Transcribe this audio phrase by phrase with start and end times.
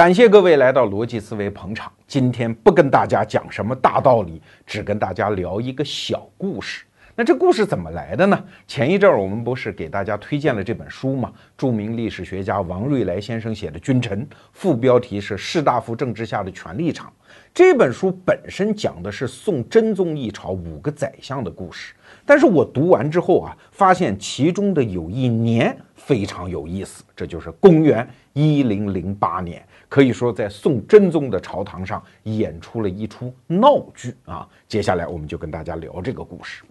[0.00, 1.92] 感谢各位来到逻辑思维捧场。
[2.06, 6.86] 今天不跟大家讲什么大道理，只跟大家聊一个小故事。
[7.14, 8.44] 那这故事怎么来的呢？
[8.66, 11.30] 前一阵儿我们不是给大家推荐了这本书吗？
[11.54, 14.22] 著名历史学家王瑞来先生写的《君臣》，
[14.54, 17.12] 副标题是“士大夫政治下的权力场”。
[17.52, 21.92] 这本书本身讲的是宋真宗一朝五个宰相的故事，
[22.24, 34.48] 但是我读完之后啊，发现其中的有一年非常有意思，这就是公元一零零八年，可以说在宋真宗的朝堂上演出了一出闹剧啊。
[34.68, 36.62] 接下来我们就跟大家聊这个故事。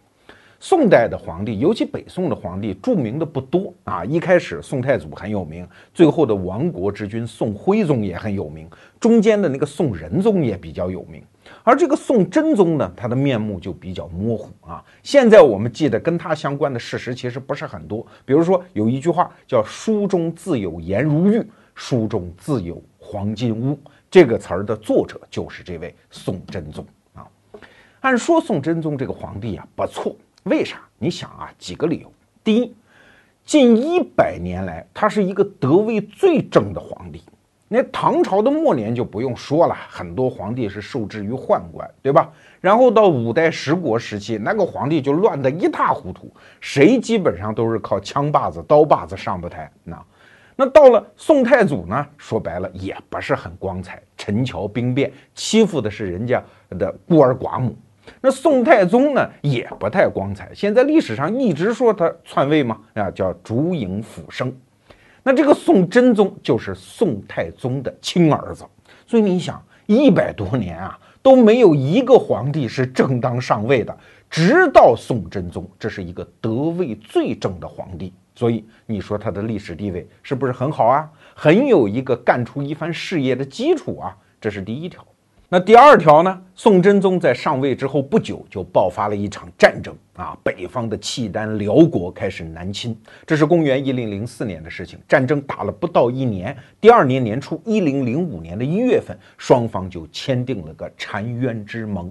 [0.61, 4.03] 宋代的皇帝，尤其北宋的皇帝，著名的不多啊。
[4.03, 8.69] 一开始宋太祖很有名，最后的亡国之君宋徽宗也很有名，
[8.99, 11.21] 中间的那个宋仁宗也比较有名。
[11.63, 14.83] 而这个宋真宗呢，他的面目就比较模糊啊。
[15.01, 21.41] 现在我们记得跟他相关的事实其实不是很多，比如说有一句话叫“书中自有颜如玉，
[21.73, 23.75] 书中自有黄金屋”，
[24.11, 27.25] 这个词儿的作者就是这位宋真宗啊。
[28.01, 30.15] 按说宋真宗这个皇帝啊不错。
[30.43, 30.79] 为啥？
[30.99, 32.13] 你想啊，几个理由。
[32.43, 32.75] 第一，
[33.43, 37.23] 近一百年来，他是一个德位最正的皇帝。
[37.67, 42.31] 那唐朝的末年就不用说了，很多皇帝是受制于宦官，对吧？
[42.61, 49.71] 然后到五代十国时期，那个皇帝就乱得一塌糊涂，谁基本上都是靠枪把子、刀把子上的台。
[49.83, 50.03] 那，
[50.61, 52.05] 那到了宋太祖呢？
[52.17, 57.73] 说白了也不是很光彩，陈桥兵变，欺负的是人家的孤儿寡母。
[58.19, 60.51] 那宋太宗呢，也不太光彩。
[60.53, 64.53] 现在历史上一直说他篡位嘛，啊，叫烛影斧声。
[65.23, 68.65] 那这个宋真宗就是宋太宗的亲儿子，
[69.07, 73.97] 所以你想，一百多年啊，都没有一个皇帝是正当上位的，
[74.29, 78.11] 直到宋真宗，这是一个德位最正的皇帝。
[78.39, 81.11] 所以你说他的历史地位是不是很好啊？
[81.35, 85.05] 很有一个干出一番事业的基础啊，这是第一条。
[85.49, 86.41] 那第二条呢？
[86.55, 90.37] 宋真宗在上位之后不久，就爆发了一场战争啊！
[90.41, 92.97] 北方的契丹、辽国开始南侵，
[93.27, 94.97] 这是公元一零零四年的事情。
[95.05, 102.09] 战争打了不到一年，第二年年初，一零零五年的一月份，双方就签订了个澶渊之盟。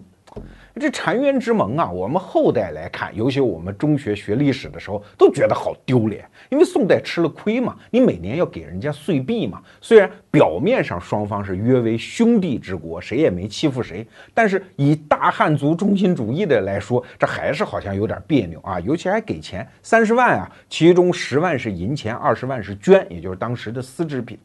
[0.78, 9.60] 这澶渊之盟啊，我们后代来看，尤其我们中学学历史的时候，都觉得好丢脸，因为宋代吃了亏嘛，你每年要给人家岁币嘛。
[9.80, 18.78] 虽然表面上双方是约为兄弟之国，谁也没欺负谁，但是以大汉族中心主义的来说，这还是好像有点别扭啊。
[18.80, 24.38] 尤其还给钱三十万啊，其中十万是银钱，二十万是绢，也就是当时的丝织品。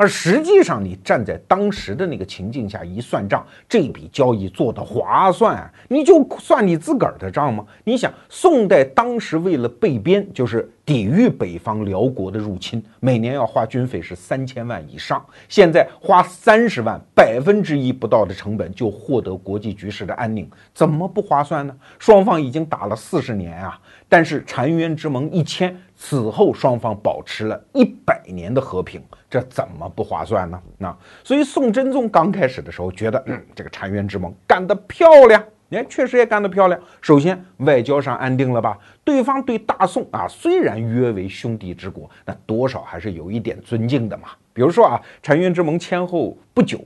[0.00, 7.66] 而实际上，你站在当时的那个情境下一算账，这笔交易做的划算，你就算你自个儿的账吗？
[7.84, 15.22] 你想，宋代当时为了备边，就是抵御北方辽国的入侵，每年要花军费是三千万以上。
[15.50, 21.76] 现在花三十万，百分之一不到的成本就获得国际局势的安宁，怎么不划算呢？
[21.98, 23.78] 双方已经打了四十年啊，
[24.08, 25.76] 但是澶渊之盟一签。
[26.02, 30.58] 此后，双方保持了一百年的和平，这怎么不划算呢？
[30.78, 36.80] 那所以宋真宗刚开始的时候觉得，嗯，这个澶渊之盟干得漂亮，哎，确实也干得漂亮。
[37.02, 38.78] 首先，外交上安定了吧？
[39.04, 44.30] 对方对大宋啊，虽然约为兄弟之国，那多少还是有一点尊敬的嘛。
[44.54, 46.82] 比如说啊，澶渊之盟签后不久。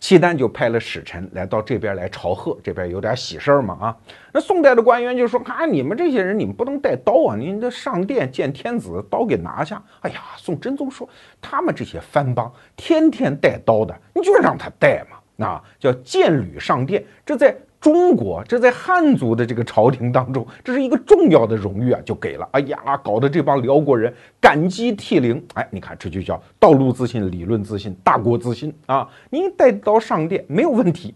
[0.00, 3.96] 契丹就派了使臣来到这边来朝贺，这边有点喜事儿嘛啊。
[4.32, 7.36] 那宋代的官员就说：“啊，你们这些人，你们不能带刀啊！
[7.36, 11.08] 您这上殿见天子，刀给拿下。”哎呀，宋真宗说
[11.40, 17.54] ：“他们这些番邦天天带刀的，你就让他带嘛。”啊叫见履上殿，这在。
[17.80, 22.46] 中国这在汉族的这个朝廷当中，这是一个重要的荣誉啊，就给了。
[22.52, 25.42] 哎呀，搞得这帮辽国人感激涕零。
[25.54, 29.08] 哎，你看这就叫道路自信、理论自信、大国自信啊！
[29.30, 31.14] 你带刀上殿没有问题，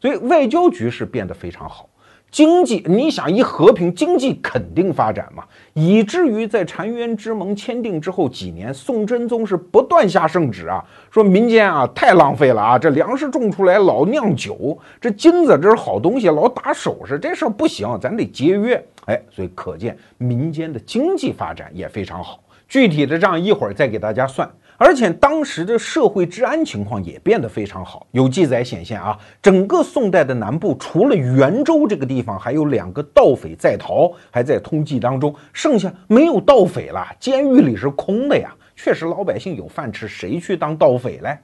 [0.00, 1.86] 所以外交局势变得非常好。
[2.36, 5.42] 经济，你想一和平，经济肯定发展嘛，
[5.72, 18.86] 以至于在澶渊之盟签订之后几年，宋真宗是不断下圣旨啊，说民间啊太浪费了啊，这粮食种出来老酿酒，这金子这是好东西，老打首饰，这事儿不行，咱得节约。
[19.06, 22.40] 哎，所以可见民间的经济发展也非常好。
[22.68, 24.46] 具体的账一会儿再给大家算。
[24.78, 28.06] 而且当时的社会治安情况也变得非常好。
[28.10, 38.54] 有记载显现啊，整个宋代的南部，除了元州这个地方还有两个盗匪在逃，还在通缉当中，剩下没有盗匪了，监狱里是空的呀。
[38.74, 41.38] 确实老百姓有饭吃，谁去当盗匪嘞？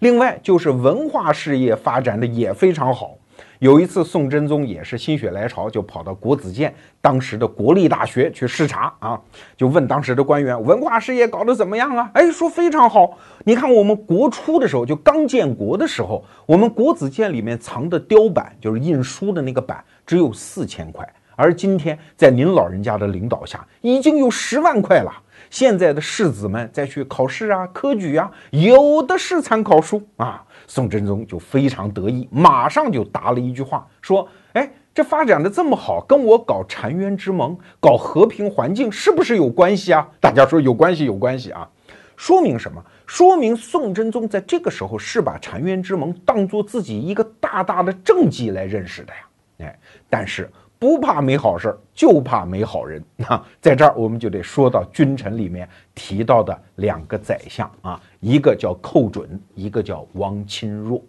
[0.00, 3.16] 另外就是文化事业发展的也非常好。
[3.62, 9.20] 有一次，宋真宗也是心血来潮，就跑到国子监当时的国立大学去视察啊，
[9.56, 12.10] 就问当时的官员文化事业搞得怎么样啊？
[12.12, 13.16] 哎，说非常好。
[13.44, 25.12] 你看我们国初的时候，就刚建国的时候，我们国子监里面藏的雕版，就是印书的那个版，只有四千块，而今天在您老人家的领导下，已经有十万块了。
[25.50, 30.44] 现在的士子们再去考试啊、科举啊，有的是参考书啊。
[30.74, 41.68] 宋真宗就非常得意，马上就答了一句话，说：“哎，这发展的这么好，跟我搞澶渊之盟、搞和平环境是不是有关系啊？” 大家说有关系，有关系啊！
[42.16, 42.82] 说明什么？
[43.06, 49.66] 说明宋真宗在这个时候是把澶渊之盟当做自己一个大大的政绩来认识的呀！
[49.66, 49.78] 哎，
[50.08, 50.50] 但是。
[50.82, 53.46] 不怕没好事儿，就怕没好人 啊！
[53.60, 61.00] 在这儿我们就得说到君臣里面提到的两个宰相啊，一个叫寇准，一个叫王钦若。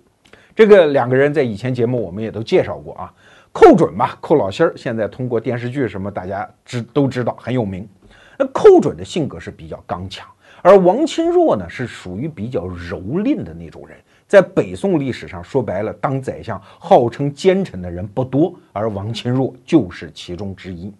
[0.55, 3.11] 这个两个人在以前节目我们也都介绍过啊。
[3.51, 7.89] 寇准吧，寇老心儿，现在通过电视剧什么大家知都知道很有名。
[8.37, 10.29] 那寇准的性格是比较刚强，
[10.61, 13.97] 而王钦若呢是属于比较蹂躏的那种人。
[14.33, 20.91] 在北宋历史上，说白了，当宰相号称奸臣的人不多，而王钦若就是其中之一。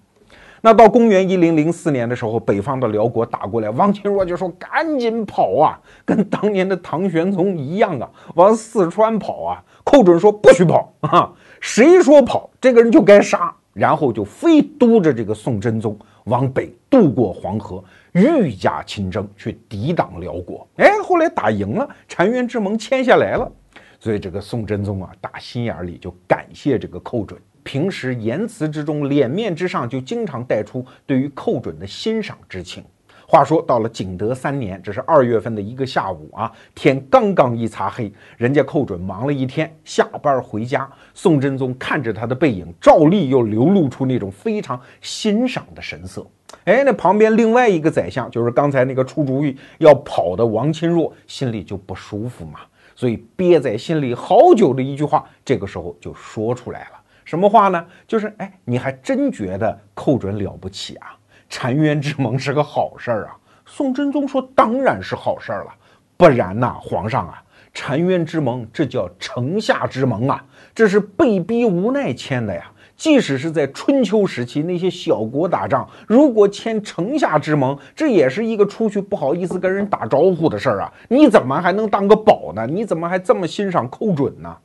[0.62, 17.84] 那到公元一零零四年的时候，北方的辽国打过来，王钦若就说：“赶紧跑啊，跟当年的唐玄宗一样啊，往四川跑啊。”寇准说：“不许跑啊，谁说跑，这个人就该杀。”然后就非督着这个宋真宗往北渡过黄河。
[18.14, 23.52] 御驾亲征去抵挡辽国，哎，后来打赢了，澶渊之盟签下来了，
[24.00, 32.84] 所以这个宋真宗啊，打心眼里就感谢这个寇准，平时言辞之中、脸面之上就经常带出对于寇准的欣赏之情。
[33.26, 46.24] 话说到了景德三年，这是二月份的一个下午啊，天刚刚一擦黑，人家寇准忙了一天，下班回家，宋真宗看着他的背影，照例又流露出那种非常欣赏的神色。
[46.66, 52.60] 哎，那旁边另外一个宰相，就是刚才那个出主意要跑的王钦若，心里就不舒服嘛，
[52.96, 57.00] 所以憋在心里好久的一句话，这个时候就说出来了。
[57.26, 57.86] 什么话呢？
[58.08, 61.16] 就是哎，你还真觉得寇准了不起啊？
[61.50, 63.38] 澶渊之盟是个好事儿啊？
[63.66, 65.74] 宋真宗说，当然是好事儿了，
[66.18, 70.44] 不然呐，皇上啊，澶渊之盟这叫城下之盟啊，
[70.76, 72.70] 这是被逼无奈签的呀。
[72.96, 80.94] 即使是在春秋时期，那些小国打仗，如果签城下之盟，这也是一个出去不好意思跟人打招呼的事儿啊！
[81.10, 82.66] 你怎么还能当个宝呢？
[82.68, 84.56] 你怎么还这么欣赏寇准呢？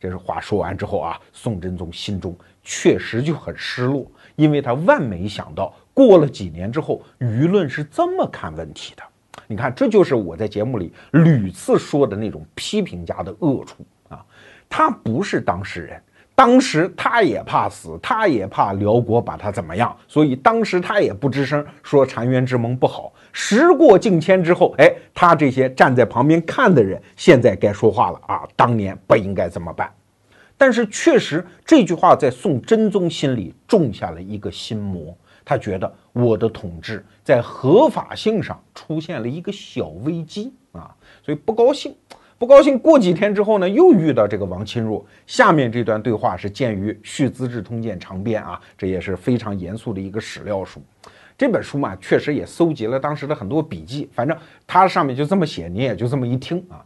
[0.00, 9.02] 这是话说完之后啊，宋真宗心中确实就很失落，因为他万没想到，过了几年之后，舆论是这么看问题的。
[9.46, 14.24] 你看，这就是我在节目里屡次说的那种批评家的恶处啊！
[14.68, 16.02] 他不是当事人。
[16.36, 23.12] 当时他也怕死，他也怕辽国把他怎么样，所以当时他也不吱声，说澶渊之盟不好。
[23.32, 28.42] 时过境迁之后，哎，他这些站在旁边看的人，现在该说话了啊！
[28.56, 29.88] 当年不应该这么办。
[30.58, 40.94] 但是确实，这句话在宋真宗心里种下了一个心魔，他觉得我的统治在合法性上出现了一个小危机啊，
[41.24, 41.94] 所以不高兴。
[42.36, 45.04] 不高兴，过几天之后呢，又遇到这个王钦若。
[45.26, 50.82] 下面这段对话是见于《续资治通鉴长编》啊，这也是非常严肃的一个史料书。
[51.38, 54.36] 这本书嘛，确实也搜集了当时的很多笔记，反正
[54.66, 56.84] 它上面就这么写，你也就这么一听啊。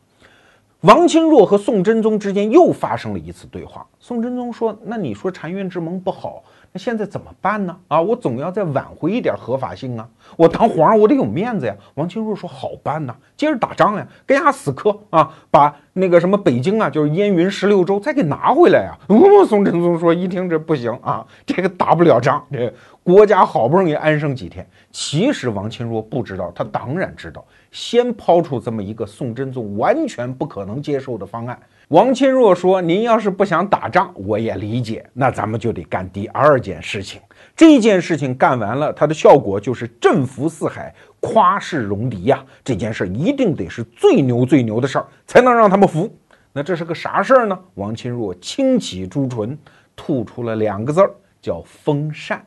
[0.83, 3.85] 王钦若和宋真宗之间又发生了一次对话。
[3.99, 6.45] 宋真宗说：“那你说澶渊之盟不好。”
[6.78, 7.76] 现在怎么办呢？
[7.88, 10.08] 啊，我总要再挽回一点合法性啊！
[10.37, 11.75] 我当皇上，我得有面子呀。
[11.94, 18.97] 王钦若说：“好办呐，接着打仗呀，跟人家死磕啊，把那个什么北京啊，就是燕云十六州，再给拿回来呀。”
[19.47, 31.59] 宋真宗说：“一听这不行啊， 这个打不了仗，这国家好不容易安生几天。”其实王钦若不知道，他当然知道，先抛出这么一个宋真宗完全不可能接受的方案。
[31.88, 35.05] 王钦若说：“您要是不想打仗，我也理解。
[35.14, 37.19] 那咱们就得干第二件事情。
[37.57, 40.95] 这件事情干完了，它的效果就是振幅四海，
[41.28, 42.42] 夸世戎狄呀。
[42.64, 46.11] 这件事一定得是最牛最牛的事儿，才能让他们服。
[46.54, 49.56] 那这是个啥事儿呢？”王钦若轻启朱唇，
[49.94, 51.11] 吐出了两个字儿，
[51.42, 52.42] 叫封禅。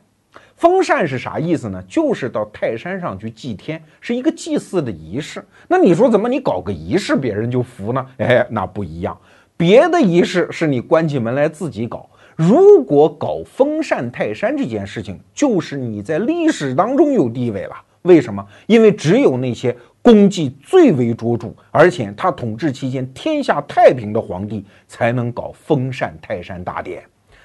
[0.56, 1.82] 封禅是啥意思呢？
[1.88, 5.44] 就是到泰山上去祭天，是一个祭祀的仪式。
[5.68, 8.04] 那你说怎么你搞个仪式，别人就服呢？
[8.18, 9.16] 哎，那不一样。
[9.56, 17.76] 别的仪式是你关起门来自己搞，如果搞封禅泰山这件事情，就是你在历史当中有地位了。
[18.02, 18.44] 为什么？
[18.66, 27.02] 因为只有那些功绩最为卓著，而且他统治期间天下太平的皇帝才能搞封禅泰山大典。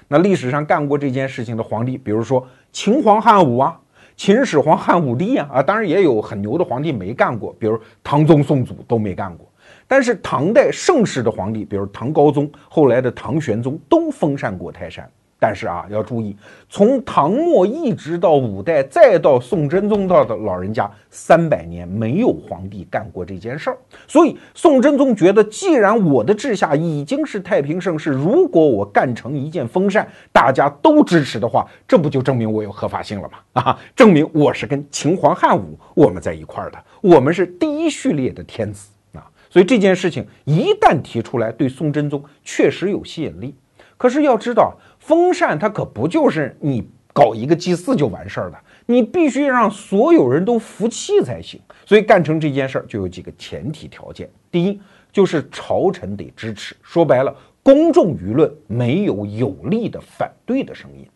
[0.07, 3.79] 那历史上干过这件事情的皇帝，比如说秦皇汉武啊，
[4.15, 9.47] 秦始皇汉武帝啊，啊，当然也有很牛的皇帝没干过，比如唐宗宋祖都没干过。
[9.87, 15.09] 但是唐代盛世的皇帝，比如唐高宗，后来的唐玄宗，都封禅过泰山。
[15.39, 16.35] 但是啊，要注意，
[16.67, 23.77] 从唐末一直到五代，再到宋真宗到的老人家三百年，没有皇帝干过这件事儿。
[24.07, 33.37] 所以宋真宗觉得，既然我的治下已经是太平盛世，如果我干成一件封禅，大家都支持的话，这不就证明我有合法性了吗？
[33.61, 39.29] 啊，证明我是跟秦皇汉武我们在一块儿的，我们是第一序列的天子啊。
[39.51, 43.53] 所以这件事情一旦提出来，对宋真宗确实有吸引力。
[43.97, 44.75] 可是要知道。
[45.07, 51.57] 封禅它可不就是你搞一个祭祀就完事儿了，你必须让所有人都服气才行。
[51.85, 57.33] 所以干成这件事儿就有几个前提条件：第一，就是朝臣得支持；说白了，
[57.63, 61.07] 公众舆论没有有力的反对的声音。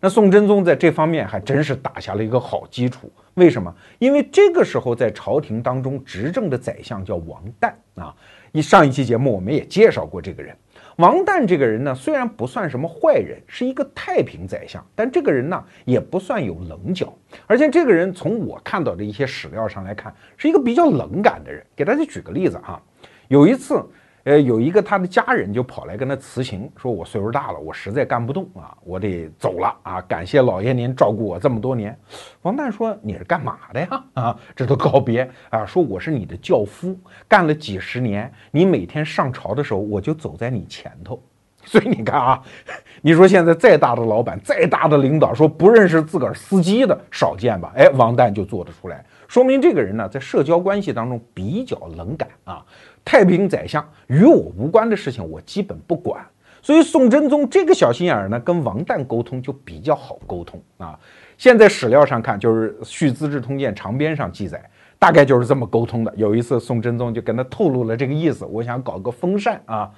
[0.00, 3.08] 那宋真宗在这方面还真是打下了一个好基础。
[3.34, 3.72] 为什么？
[4.00, 8.12] 因为这个时候在朝廷当中执政的宰相叫王旦啊。
[8.50, 10.54] 一上一期节目我们也介绍过这个人。
[10.96, 17.12] 王旦这个人呢，虽然不算什么坏人，是一个太平宰相，但这个人呢，也不算有棱角，
[17.46, 21.64] 而且这个人从我看到的一些史料上来看，是一个比较冷感的人。
[21.74, 22.82] 给大家举个例子哈，
[23.28, 23.82] 有一次。
[24.24, 30.00] 呃，有一个他的家人就跑来跟他辞行，说我岁数大了，我实在干不动啊，我得走了啊！
[30.02, 31.98] 感谢老爷您照顾我这么多年。
[32.42, 34.04] 王旦说：“你是干嘛的呀？
[34.14, 35.66] 啊，这都告别啊！
[35.66, 41.20] 说我是你的轿夫，干了几十年，你每天上朝的时候，我就走在你前头。
[41.64, 42.42] 所以你看啊，
[43.02, 47.72] 你说现在再大的老板，再大的领导，说不认识自个儿司机的少见吧？
[47.76, 52.64] 哎，王旦就做得出来，说明这个人呢，在社交关系当中比较冷感啊。”
[53.04, 56.24] 太平宰相与我无关的事情，我基本不管。
[56.64, 60.96] 所以宋真宗这个小心眼儿呢，跟王旦沟通就比较好沟通啊。
[61.36, 64.62] 现在史料上看，就是《续资治通鉴长编》上记载，
[64.96, 66.14] 大概就是这么沟通的。
[66.16, 69.90] 有一次，宋真宗就跟他透露了这个意思，我想搞个封禅啊，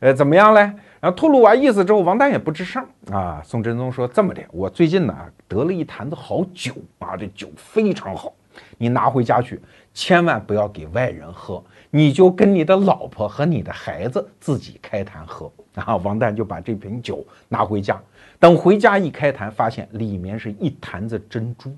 [0.00, 0.60] 呃，怎么样嘞？
[0.98, 3.40] 然后透露完意思之后，王旦也不吱声啊。
[3.44, 8.32] 宋真宗说：“这么的，我最近呢得了一坛子好酒啊，这酒非常好，
[8.76, 9.60] 你拿回家去，
[9.94, 15.96] 千万不要给外人喝。”你就跟你的老婆和你的孩子自己开坛喝 啊！
[15.96, 18.00] 王旦就把这瓶酒拿回家，
[18.38, 21.74] 等回家一开坛，发现里面是一坛子珍珠，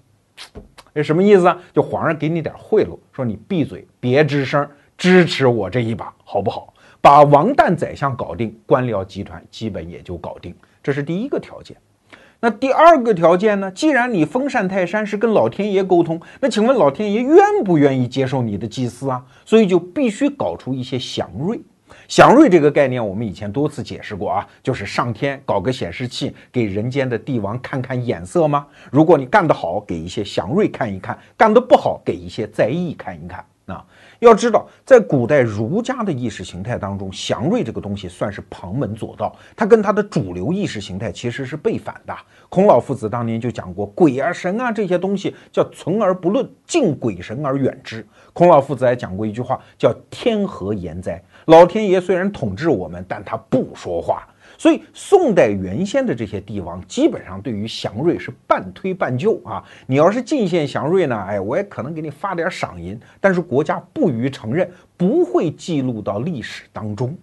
[0.94, 1.58] 这什么意思啊？
[1.72, 6.72] 就皇上给你点贿赂，说你闭嘴，别吱声，支持我这一把，好不好？
[7.02, 11.76] 把王旦宰相搞定，官僚集团基本也就搞定，这是第一个条件。
[12.42, 13.70] 那第二个条件呢？
[13.70, 19.22] 既然你封禅泰山是跟老天爷沟通，那请问老天爷愿不愿意接受你的祭祀啊？
[19.44, 21.60] 所以就必须搞出一些祥瑞。
[22.08, 28.66] 祥瑞这个概念，我们以前多次解释过啊，就是上天搞个显示器给人间的帝王看看眼色吗？
[28.90, 33.44] 如果你干得好，给一些祥瑞看一看；干得不好，给一些灾异看一看。
[33.66, 33.84] 啊，
[34.20, 42.14] 要知道，在古代儒家的意识形态当中，祥瑞这个东西算是旁门左道，它跟它的主流意识形态其实是背反的。
[42.50, 48.06] 孔老夫子当年就讲过，鬼啊神啊这些东西叫存而不论，敬鬼神而远之。
[48.34, 54.28] 孔老夫子还讲过一句话，叫天何言哉，老天爷虽然统治我们，但他不说话。
[54.60, 59.64] 所以，宋代原先的这些帝王基本上对于祥瑞是半推半就啊。
[59.86, 67.16] 你要是进献祥瑞呢，哎，我也可能给你发点赏银，但是国家不予承认，不会记录到历史当中。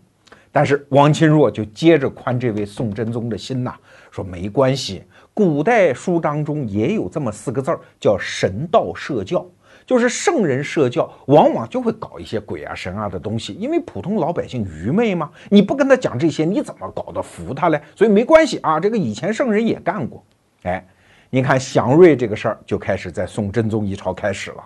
[0.52, 3.76] 但是王钦若就接着宽这位宋真宗的心呐，
[4.10, 9.46] 说没关系，古代书当中也有这么四个字儿，叫神道社教。
[9.88, 17.82] 就是圣人设教，往往就会搞一些鬼啊神啊的东西，因为普通老百姓愚昧嘛，你不跟他讲这些，你怎么搞得服他嘞？
[17.96, 20.22] 所以没关系啊，这个以前圣人也干过。
[20.64, 20.86] 哎，
[21.30, 24.64] 你看祥瑞这个事儿就开始在宋真宗一朝开始了。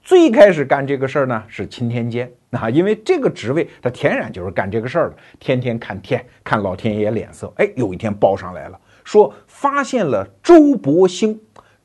[0.00, 7.52] 最开始干这个事儿呢是钦天监啊，因为这个职位他天然就是干这个事儿的，天天看天，看老天爷脸色。
[7.56, 11.40] 哎，有一天报上来了，说发现了周伯星。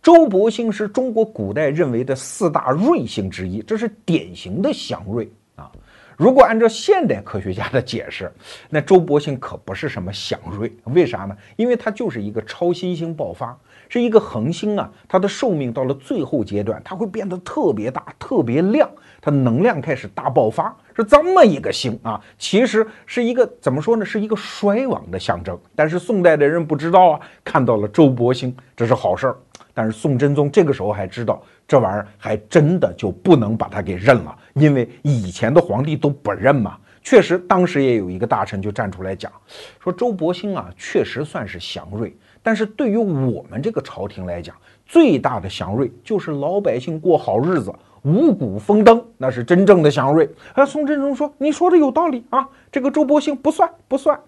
[0.08, 5.70] 周伯星是中国古代认为的四大瑞星之一，这是典型的祥瑞啊。
[6.16, 8.32] 如果按照现代科学家的解释，
[8.70, 11.36] 那周伯星可不是什么祥瑞，为啥呢？
[11.58, 13.54] 因为它就是一个超新星爆发，
[13.90, 14.90] 是一个恒星啊。
[15.10, 22.18] 它的寿命到了最后阶段，它会变得特别大、特别亮，它能量开始大爆发，是这么一个星啊。
[22.40, 24.06] 其实是一个怎么说呢？
[24.06, 25.60] 是一个衰亡的象征。
[25.76, 29.36] 但是宋代的人不知道啊，看到了周伯星，这是好事儿。
[29.78, 36.76] 但是宋真宗这个时候还知道这玩意儿还真的就不能把他给认了，因为以前的皇帝都不认嘛。
[37.04, 39.32] 确实，当时也有一个大臣就站出来讲，
[39.80, 50.28] 说周伯兴啊，确实算是祥瑞，但是对于我们这个朝廷来讲，最大的祥瑞就是老百姓过好日子，五谷丰登，那是真正的祥瑞。
[50.54, 54.20] 啊，宋真宗说：“你说的有道理啊，这个周伯兴不算不算。”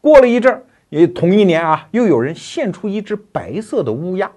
[0.00, 0.62] 过了一阵儿。
[0.90, 4.30] 也同一年啊，又有人献出一只白色的乌鸦，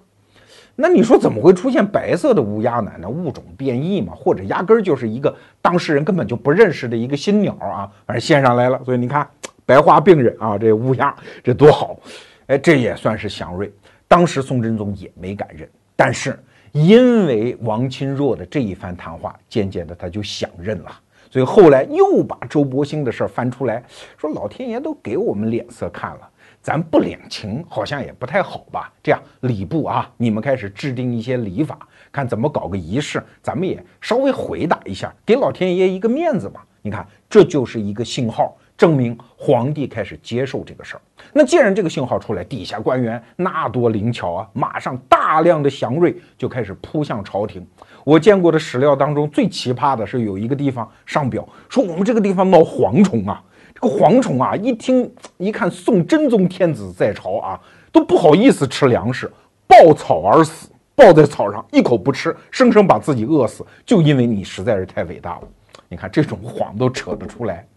[0.79, 2.91] 那你说怎么会出现白色的乌鸦呢？
[2.99, 8.79] 那物种变异嘛，或者压根儿就是一个当事人根本就不认识的一个新鸟啊，反正献上来了。
[8.85, 9.27] 所以你看，
[9.65, 11.97] 白化病人啊，这乌鸦这多好，
[12.45, 13.73] 哎， 这也算是祥瑞。
[14.07, 16.37] 当时宋真宗也没敢认，但是
[16.73, 20.91] 因为王钦若的这一番谈话，渐渐的他就想认了。
[21.31, 23.83] 所以后来又把周伯兴的事儿翻出来，
[24.15, 26.29] 说老天爷都给我们脸色看了。
[26.67, 28.91] 咱不领情好像也不太好吧？
[29.01, 31.79] 这样礼部啊，你们开始制定一些礼法，
[32.11, 36.59] 看怎么搞个仪式，咱们也稍微回答一下，给老天爷一个面子嘛。
[36.81, 41.01] 你看，这就是一个信号，证明皇帝开始接受这个事儿。
[41.31, 47.65] 那既然这个信号出来，底下官员那多灵巧啊，马上大量的祥瑞就开始扑向朝廷。
[48.03, 53.41] 我见过的史料当中最奇葩的是，有一个地方上表说我们这个地方闹蝗虫啊。
[53.79, 57.59] 这个蝗虫啊，一听一看宋真宗天子在朝啊，
[57.91, 59.31] 都不好意思吃粮食，
[59.67, 65.41] 抱草而死，抱在草上一口不吃，生生把自己饿死，就因为你实在是太伟大了。
[65.87, 67.67] 你看这种谎都扯得出来。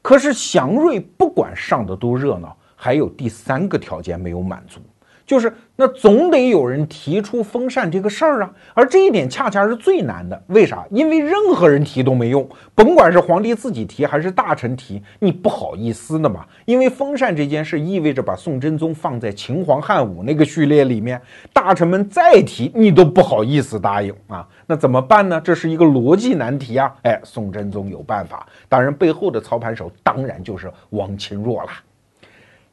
[0.00, 4.80] 可是祥瑞不管上的多热闹，还有第三个条件没有满足。
[5.26, 10.40] 就是那总得有人提出封禅这个事儿啊，而这一点恰恰是最难的。
[10.46, 10.86] 为啥？
[10.90, 16.46] 因为任何人提都没用，甭管是皇帝自己提还是大臣提，你不好意思的嘛。
[16.64, 21.20] 因为封禅这件事意味着把宋真宗放在秦皇汉武那个序列里面，
[21.52, 24.46] 大臣们再提你都不好意思答应啊。
[24.66, 25.40] 那怎么办呢？
[25.44, 26.94] 这是一个逻辑难题啊。
[27.02, 31.70] 哎，宋真宗有办法，当然背后的操盘手当然就是王钦若了。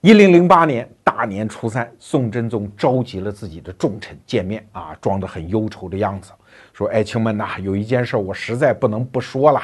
[0.04, 6.34] 一零零八年大年初三，宋真宗召集了自己的重臣见面啊，装得很忧愁的样子，
[6.74, 9.62] 说：“爱卿们呐，有一件事我实在不能不说了。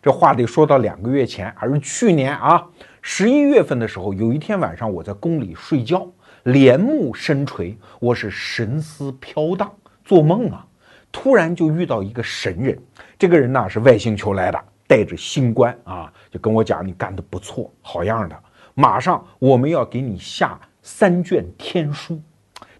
[0.00, 2.64] 这话得说到两个月前，还是去年啊，
[3.00, 6.06] 十一月份的时候，有一天晚上我在宫里睡觉，
[6.44, 9.68] 帘幕深垂，我是神思飘荡，
[10.04, 10.64] 做梦啊，
[11.10, 12.78] 突然就遇到一个神人。
[13.18, 18.42] 这个人呢是外星球来的，带着星官啊，就跟我讲：你干得不错，好样的。”
[18.74, 22.20] 马上我们要给你下三卷天书，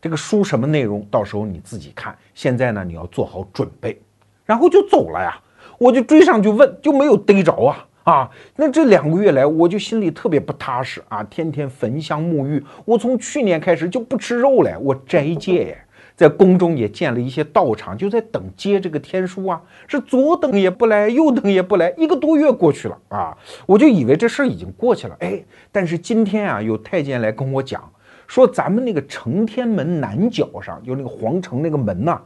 [0.01, 1.07] 这个书什么内容？
[1.11, 2.17] 到时候你自己看。
[2.35, 4.01] 现在呢，你要做好准备，
[4.45, 5.41] 然后就走了呀。
[5.79, 8.31] 我就追上去问，就没有逮着啊啊！
[8.57, 12.65] 那这两个月来，我就心里特别不踏实啊，天天焚香沐浴。
[12.85, 15.77] 我从去年开始就不吃肉了，我斋戒。
[16.15, 19.61] 在宫中也建了一些道场，就在等接这个天书啊。
[19.87, 25.17] 是左等也不来，右等也不来，一个多月过去了啊，我就以为这事儿已经过去了。
[25.21, 27.91] 哎，但是今天啊，有太监来跟我讲，
[28.27, 32.21] 说咱们那个承天门南角上，就那个皇城那个门呐，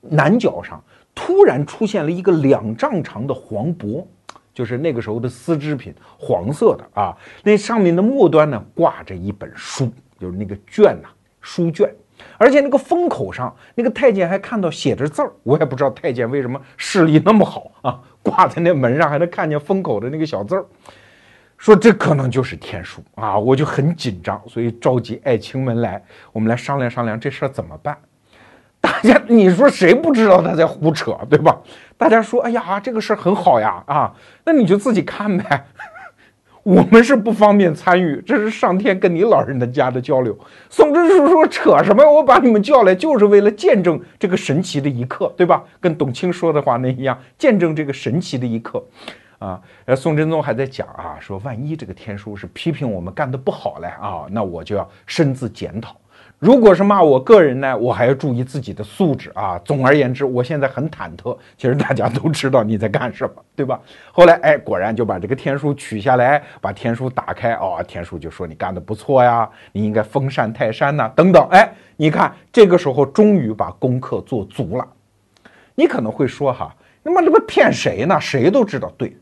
[0.00, 0.82] 南角上
[1.14, 4.04] 突然出现了一个两丈长的黄帛，
[4.54, 7.16] 就是那个时候的丝织品，黄色的啊。
[7.42, 11.08] 那上面的末端呢，挂着一本书，就是那个卷呐，
[11.40, 11.90] 书卷。
[12.38, 20.64] 而且那个封口上，那个太监还看到写着字儿，我也不知道太监为什么视力那么好啊，挂在那门上还能看见封口的那个小字儿，
[21.58, 26.02] 说这可能就是天书啊，我就很紧张，所以召集爱卿们来，
[26.32, 27.96] 我们来商量商量这事儿怎么办。
[28.80, 31.54] 大家你说谁不知道他在胡扯，对吧？
[31.98, 34.14] 大家说，哎呀，这个事儿很好呀，啊，
[34.46, 35.66] 那你就自己看呗。
[36.62, 40.38] 我们是不方便参与，这是上天跟你老人的家的交流。
[40.68, 42.04] 宋真宗说：“扯什么？
[42.04, 45.64] 我把你们叫来就是为了见证这个神奇的一刻，对吧？
[45.80, 48.84] 跟董卿说的话那一样，见证这个神奇的一刻。”
[49.40, 55.96] 啊，呃，宋真宗还在讲啊，说万一这个天书是批评我们干的不好嘞啊，那我就要深自检讨。
[56.40, 59.60] 如果是骂我个人呢，我还要注意自己的素质啊。
[59.62, 61.36] 总而言之，我现在很忐忑。
[61.58, 63.78] 其实大家都知道你在干什么，对吧？
[64.10, 71.46] 后来，哎，果然就把这个天书取下来，把天书打开，哦，天书就说你干的不错呀，你应该封禅泰山呐，等等。
[71.50, 74.88] 哎，你看这个时候终于把功课做足了。
[75.74, 78.18] 你可能会说哈，那么这不骗谁呢？
[78.18, 79.14] 谁都知道对。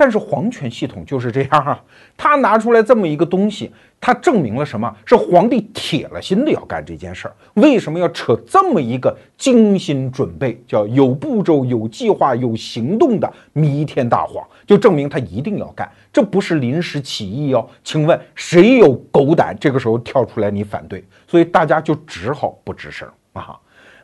[0.00, 1.82] 但是皇权系统就是这样啊，
[2.16, 4.96] 他拿出来这么一个东西，他证明了什么？
[5.04, 7.34] 是皇帝铁了心的要干这件事儿。
[7.54, 14.46] 为什么要扯这么一个精心准备、叫有步骤、有计划、有行动的弥天大谎？
[14.64, 17.68] 就证明他一定要干，这不是临时起意哦。
[17.82, 21.02] 请问谁有狗胆这个时候跳出来你反对？
[21.26, 23.58] 所以大家就只好不吱声啊。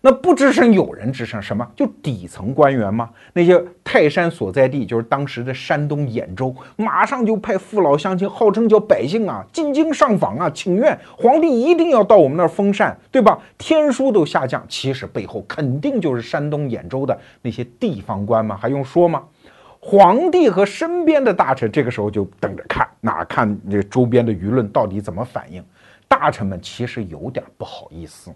[0.06, 1.66] 那不吱声，有人吱声，什么？
[1.74, 3.08] 就底层官员吗？
[3.32, 13.38] 那些泰山所在地，就是当时的山东兖州，马上就派父老乡亲，号称叫百姓啊，进京上访啊，请愿皇帝一定要到我们那儿封禅，对吧？
[13.56, 19.22] 天书都下降，其实背后肯定就是山东兖州的那些地方官嘛，还用说吗？
[19.80, 25.64] 皇帝和身边的大臣这个时候就等着看，哪看这周边的舆论到底怎么反应？
[26.06, 28.30] 大臣们其实有点不好意思，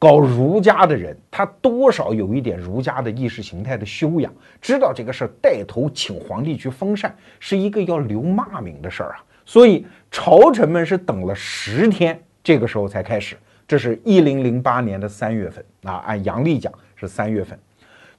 [0.00, 13.36] 搞儒家的人他多少有一点儒家的意识形态的修养，知道这个事儿带头请皇帝去封禅是一个要留骂名的事儿啊，所以朝臣们是等了十天，这个时候才开始。
[13.68, 17.56] 这是一零零八年的三月份啊，按阳历讲是三月份，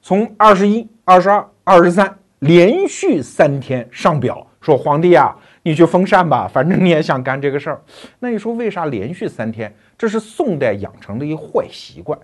[0.00, 2.16] 从二十一、二十二、二十三。
[2.42, 7.80] 连续三天上表说皇帝啊，你去封禅吧，反正你也想干这个事儿。
[8.18, 9.72] 那你说为啥连续三天？
[10.02, 12.18] 这是宋代养成的一坏习惯，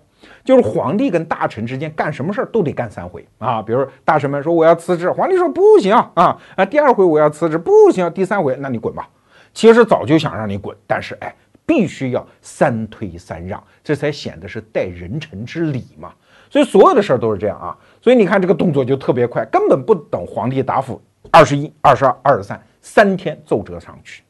[0.45, 3.63] 就是皇帝跟大臣之间干什么事儿都得干三回啊。
[3.63, 9.09] 比如大臣们说我要辞职，皇帝说不行啊啊，第二回我要辞职不行，第三回那你滚吧。
[9.55, 11.33] 其实早就想让你滚，但是哎，
[11.65, 16.13] 必须要三推三让，这才显得是待人臣之礼嘛。
[16.51, 17.79] 所以所有的事儿都是这样啊。
[18.03, 21.01] 所以你看这个动作就特别快，根本不等皇帝答复。
[21.31, 24.25] 二十一、二十二、二十三，三天奏折上去。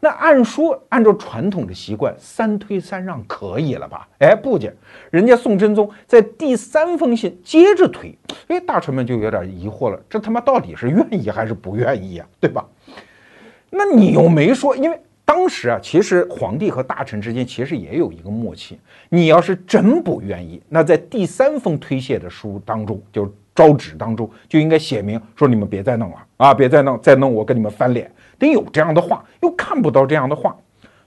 [0.00, 4.08] 那按说按照传统的习惯，三推三让可以了吧？
[4.18, 4.72] 哎，不姐，
[5.10, 8.16] 人家宋真宗在第三封信接着推。
[8.46, 12.26] 哎，大臣们就有点疑惑了，这他妈到底是愿意还是不愿意呀？
[12.40, 12.64] 对吧？
[13.70, 15.00] 那你又没说，因为。
[15.28, 18.80] 当时啊，其实皇帝和大臣之间其实也有一个默契。
[19.10, 29.24] 你要是真不愿意，那在第三封推卸的书当中，就招旨当中就应该写明说你们别再弄了啊，别再弄，再弄我跟你们翻脸，得有这样的话。
[29.40, 30.56] 又看不到这样的话，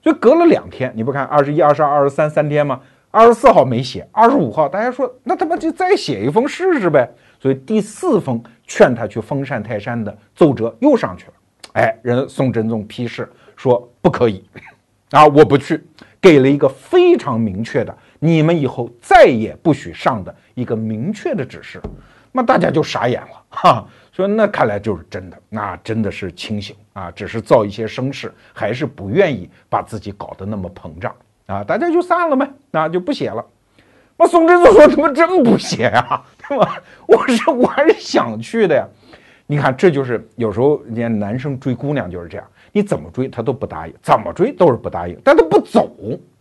[0.02, 2.80] 所以隔了两天，你不看二十一、二十二、二十三三天吗？
[3.10, 7.10] 二十四号没写，二十五号大家说那他妈就再写一封试试呗。
[7.40, 11.32] 所以第四封劝他去封禅泰山的奏折又上去了。
[11.72, 13.28] 哎，人宋真宗批示。
[13.54, 14.44] 说不可以，
[15.12, 15.80] 啊，我不去，
[16.20, 21.80] 给了一个非常明确的，你们以后再也不许上的一个明确的指示，
[22.32, 31.14] 那大家就傻眼了，哈，说那看来就是真的，那真的是清醒啊，只是造一些声势，还是不愿意把自己搞得那么膨胀
[31.46, 33.44] 啊，大家就散了呗，那就不写了。
[34.18, 36.80] 那宋真宗说他妈真不写呀， 对吧？
[37.08, 38.86] 我是我还是想去的呀，
[39.46, 42.46] 你看这就是有时候人家男生追姑娘就是这样。
[42.74, 45.90] 你怎么追他都不答应，怎么追都是不答应，但他不走，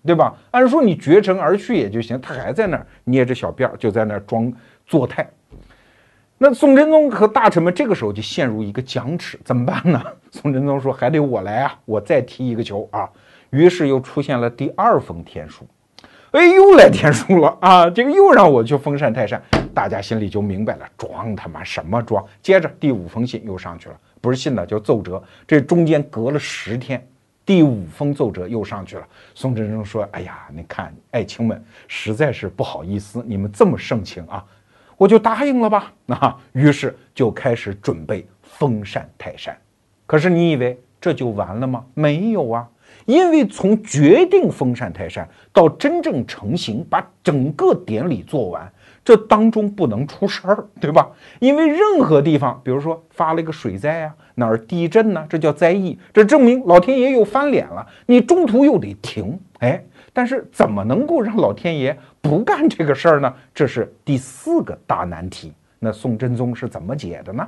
[0.05, 0.33] 对吧？
[0.51, 4.51] 按说你绝尘而去也就行，他还在那儿捏着小辫儿，就在那儿装
[4.85, 5.29] 作态。
[6.43, 10.03] 那宋真宗和大臣们这个时候就陷入一个僵持，怎么办呢？
[10.31, 13.07] 宋真宗说：“还得我来啊，我再踢一个球啊。”
[13.51, 15.67] 于是又出现了第二封天书，
[16.31, 17.87] 哎，又来天书了啊！
[17.91, 19.39] 这个又让我去封禅泰山，
[19.71, 22.25] 大家心里就明白了，装他妈什么装？
[22.41, 23.95] 接着第五封信又上去了。
[24.19, 25.21] 不是信的，叫奏折。
[25.45, 27.07] 这中间隔了十天，
[27.45, 29.07] 第五封奏折又上去了。
[29.35, 34.43] 宋真宗说：“哎呀，你看，爱卿们实在是不好意思，你们这么盛情啊，
[35.01, 39.57] 我就答应了吧。”啊，于是就开始准备封禅泰山。
[40.05, 41.83] 可是你以为这就完了吗？
[41.95, 42.69] 没有啊，
[43.07, 48.71] 因为从决定封禅泰山到真正成型，把整个典礼做完。
[49.03, 51.09] 这当中不能出事儿，对吧？
[51.39, 55.25] 因为任何地方，比如说发了一个水灾啊，哪儿地震呢？
[55.27, 57.87] 这叫灾异，这证明老天爷又翻脸了。
[58.05, 63.33] 你中途又得停，哎，但是怎么能够让老天爷不干这个事儿呢？
[63.53, 65.53] 这是第四个大难题。
[65.79, 67.47] 那宋真宗是怎么解的呢？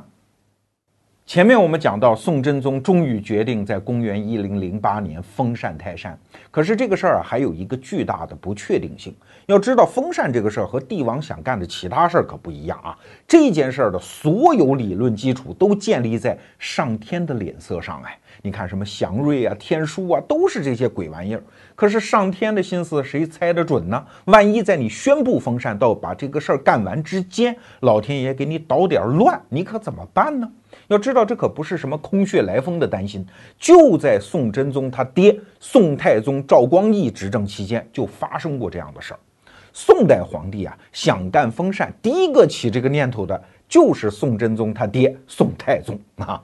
[1.25, 6.19] 前面我们讲到，宋真宗终于决定在公元一零零八年封禅泰山。
[6.51, 9.15] 可是这个事儿啊，还有一个巨大的不确定性。
[9.45, 12.97] 要知道，封禅这个事儿和帝王想干的其他事儿可不一样啊。
[13.25, 18.01] 这件事儿的所有理论基础都建立在上天的脸色上。
[18.03, 21.41] 哎，你看什么祥瑞啊、天书啊，都是这些鬼玩意儿。
[21.75, 24.05] 可是上天的心思谁猜得准呢？
[24.25, 30.51] 万一在你宣布封禅到把这个事儿干完之间，老天爷给你捣点儿乱，你可怎么办呢？
[30.89, 33.25] 要知道，这可不是什么空穴来风的担心。
[33.57, 39.19] 就在宋真宗他爹宋太宗赵光义执政期间，就发生过这样的事儿。
[39.71, 46.43] 宋代皇帝啊，想干封禅，第一个起这个念头的就是宋真宗他爹宋太宗啊。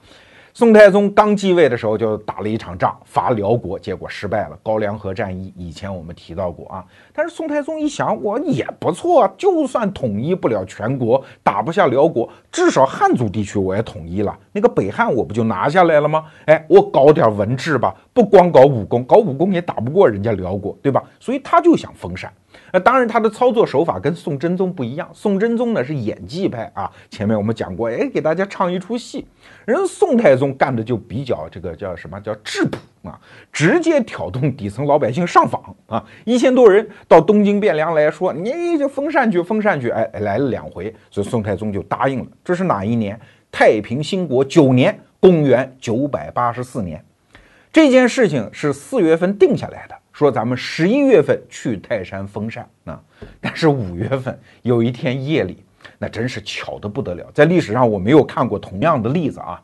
[0.59, 4.59] 宋太宗刚继位的时候就打了一场仗，伐辽国，结果失败了。
[4.61, 6.83] 高梁河战役以前我们提到过啊。
[7.13, 14.37] 但是宋太宗一想，我也不错啊，就算统一不了全国，打不下辽国，至少汉族地区我也统一了。
[14.51, 16.25] 那个北汉我不就拿下来了吗？
[16.43, 21.01] 哎，我搞点文治吧，不光搞武功，搞武功也打不过人家辽国，对吧？
[21.21, 22.29] 所以他就想封禅。
[22.71, 25.09] 那当然，他的操作手法跟宋真宗不一样。
[25.13, 29.25] 宋真宗呢是演技派啊，前面我们讲过，哎，给大家唱一出戏。
[29.65, 32.77] 人宋太宗干的就比较这个叫什么叫质朴
[33.09, 33.19] 啊，
[33.51, 42.25] 直接挑动底层老百姓上访啊，一千多人到东京汴梁来说，你就封禅去，封禅去，哎，来了两回，所以宋太宗就答应了。
[42.43, 43.19] 这是哪一年？
[43.51, 47.03] 太平兴国九年，公元九百八十四年。
[47.71, 49.95] 这件事情是四月份定下来的。
[50.19, 53.01] 说咱们十一月份去泰山封禅啊，
[53.39, 55.63] 但是五月份有一天夜里，
[55.97, 59.63] 那真是巧的不得了，在历史上我没有看过同样的例子啊。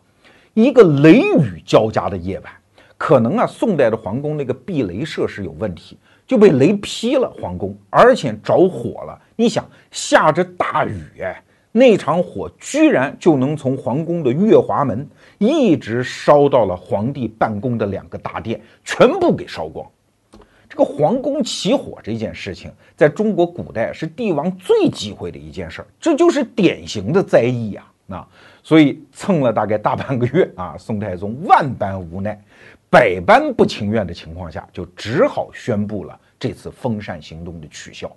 [0.53, 2.53] 一个雷雨交加的夜晚，
[2.95, 9.21] 可能啊宋代的皇宫那个避雷设施有问题，就被雷劈了皇宫，而且着火了。
[9.35, 15.05] 你想下着大雨哎，那场火居然就能从皇宫的月华门
[15.37, 19.85] 一直烧到了皇帝办公的两个大殿，全部给烧光。
[20.75, 27.93] 这个皇宫起火这件事情，在中国古代是帝王最忌讳的一件事儿，这就是典型的灾异啊！
[28.09, 28.27] 啊，
[28.61, 32.37] 所以蹭了大概大半个月啊，宋太宗万般无奈，
[32.89, 38.13] 百般不情愿的情况下，就只好宣布了这次封禅行动的取消。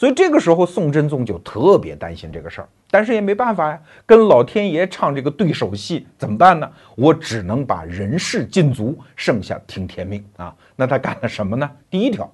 [0.00, 6.66] 所以这个时候，宋真宗就特别担心这个事儿，但是也没办法呀，跟老天爷唱这个对手戏怎么办呢？
[6.96, 10.56] 我只能把人事禁足，剩下听天命啊。
[10.74, 11.70] 那他干了什么呢？
[11.90, 12.32] 第一条，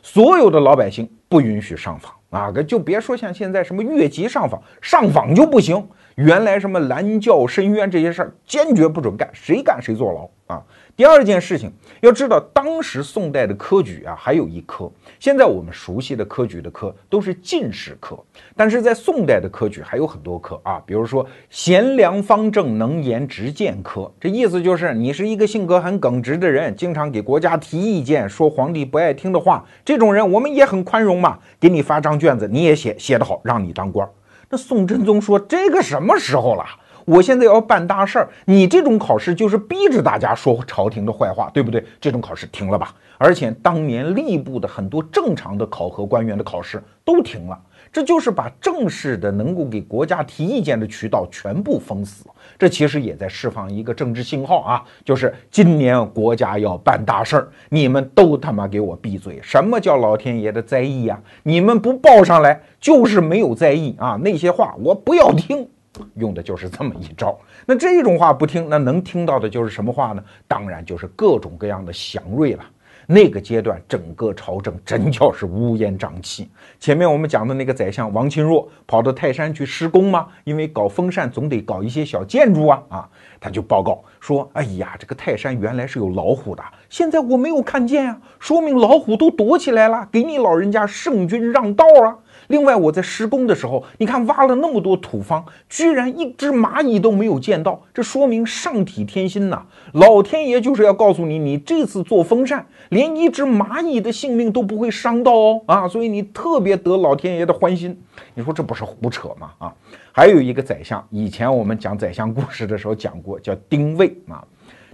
[0.00, 5.88] 所有的老百姓不允许上访啊，就别说像现在什么越级上访，上访就不行。
[6.14, 10.62] 原来什么拦轿申冤这些事儿，坚决不准干，谁干谁坐牢啊。
[10.98, 14.90] 第二件事情，要知道当时宋代的科举啊，还有一科。
[15.20, 18.18] 现在我们熟悉的科举的科都是进士科，
[18.56, 34.10] 但是在宋代的科举还有很多科啊，比如说贤良方正能言直谏科，这意思就是你是一个性格很耿直的人，经常给国家提意见，说皇帝不爱听的话，这种人我们也很宽容嘛，给你发张卷子，你也写写得好，让你当官。
[34.50, 36.64] 那宋真宗说这个什么时候了？
[37.08, 41.82] 我现在要办大事儿，你这种考试就是逼着大家说朝廷的坏话，对不对？
[41.98, 42.94] 这种考试停了吧。
[43.16, 47.58] 而且当年吏部的很多正常的考核官员的考试都停了，
[47.90, 52.26] 这就是把正式的能够给国家提意见的渠道全部封死。
[52.58, 59.40] 这其实也在释放一个政治信号啊，就是今年国家要办大事儿，你们都他妈给我闭嘴！
[59.42, 61.18] 什么叫老天爷的灾异呀？
[61.42, 64.20] 你们不报上来就是没有灾意啊！
[64.22, 65.66] 那些话我不要听。
[66.14, 70.22] 用的就是这么一招，那这种话不听，那能听到的就是什么话呢？
[70.46, 72.64] 当然就是各种各样的祥瑞了。
[73.10, 76.46] 那个阶段，整个朝政真叫是乌烟瘴气。
[76.78, 80.26] 前面我们讲的那个宰相王钦若跑到泰山去施工吗？
[80.44, 83.08] 因为搞封禅总得搞一些小建筑啊啊，
[83.40, 99.62] 他就报告说：“哎呀，这个泰山原来是有老虎的，现在我没有看见啊，说明老虎都躲起来了，给你老人家圣君让道啊。”另外，我在施工的时候，你看挖了那么多土方，居然一只蚂蚁都没有见到，这说明上体天心呐！
[99.92, 105.86] 老天爷就是要告诉你，你这次做风扇，连一只蚂蚁的性命都不会伤到哦啊！
[105.86, 107.98] 所以你特别得老天爷的欢心。
[108.34, 109.52] 你说这不是胡扯吗？
[109.58, 109.74] 啊，
[110.10, 114.42] 还有一个宰相，以前我们讲宰相故事的时候讲过，叫丁谓啊。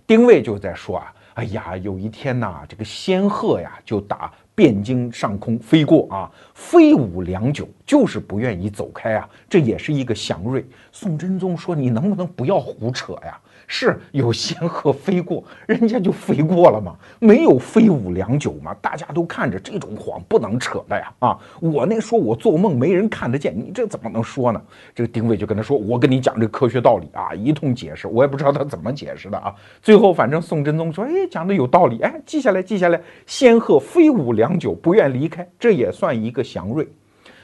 [0.07, 4.33] 丁谓就在说啊，哎呀，有一天呐，这个仙鹤呀就打。
[4.57, 10.65] 汴京上空飞过啊，飞舞良久，就是不愿意走开啊，这也是一个祥瑞。
[10.93, 16.97] 宋真宗说：“你能不能不要胡扯呀？”是有仙鹤飞过，人家就飞过了吗？
[17.19, 18.75] 没有飞舞良久吗？
[18.81, 21.13] 大家都看着，这种谎不能扯的呀！
[21.19, 24.63] 啊，我那说我做梦没人看得见，你这怎么能说呢？
[24.95, 29.55] 这个丁谓就跟他说：“我跟你讲这科学道理啊，一通解释，我也不知道他怎么解释的啊。
[29.83, 36.87] 最后反正宋真宗说：‘哎，讲的有道理，哎，记下来，记下来。’仙鹤飞舞良久，不愿离开，这也算一个祥瑞。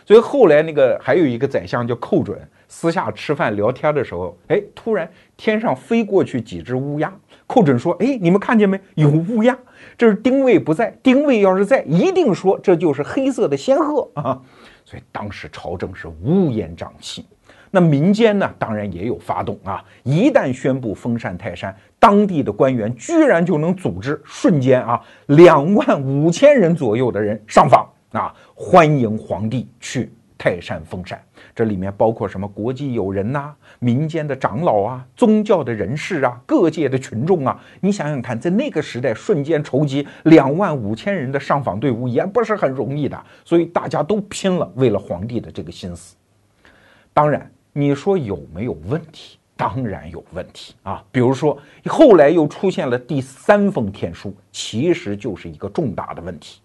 [0.04, 2.38] 所以后来那个还有一个宰相叫寇准。”
[2.72, 7.10] 私下吃饭聊天的时候，哎，突然天上飞过去几只乌鸦。
[7.46, 8.78] 寇准说：“哎，你们看见没？
[8.94, 9.56] 有乌鸦。
[9.96, 10.94] 这是丁谓不在。
[11.02, 14.38] 丁谓要是在，一定说这就是黑色的仙鹤啊。
[14.84, 17.24] 所以当时朝政是乌烟瘴气。
[17.70, 19.82] 那民间呢，当然也有发动啊。
[20.02, 31.22] 一旦宣布封禅泰山，当地的官员居然就能组织瞬间啊两万五千人左右的人上访啊，欢迎皇帝去泰山封禅。”
[31.54, 46.16] 这里面包括什么国际友人呐、民间的长老啊、宗教的人士啊、各界的群众啊，你想想看，在那个时代瞬间筹集两万五千人的上访队伍也不是很容易的，所以大家都拼了，为了皇帝的这个心思。
[47.12, 49.36] 当然，你说有没有问题？
[49.56, 51.04] 当然有问题啊！
[51.12, 56.62] 比如说后来又出现了第三封天书，其实就是一个重大的问题。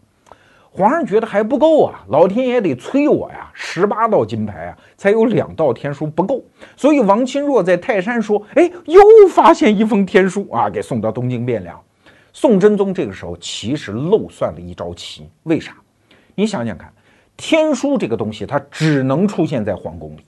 [0.77, 6.43] 皇上觉得还不够啊，老天爷得催我呀，十八道金牌啊，才有两道天书不够。
[6.75, 11.79] 所以王钦若在泰山说：“哎，又发现一封天书啊，给送到东京汴梁。”
[12.33, 15.73] 宋真宗这个时候其实漏算了一招棋，为啥？
[16.35, 16.91] 你想想看，
[17.37, 20.25] 天书这个东西它只能出现在皇宫里，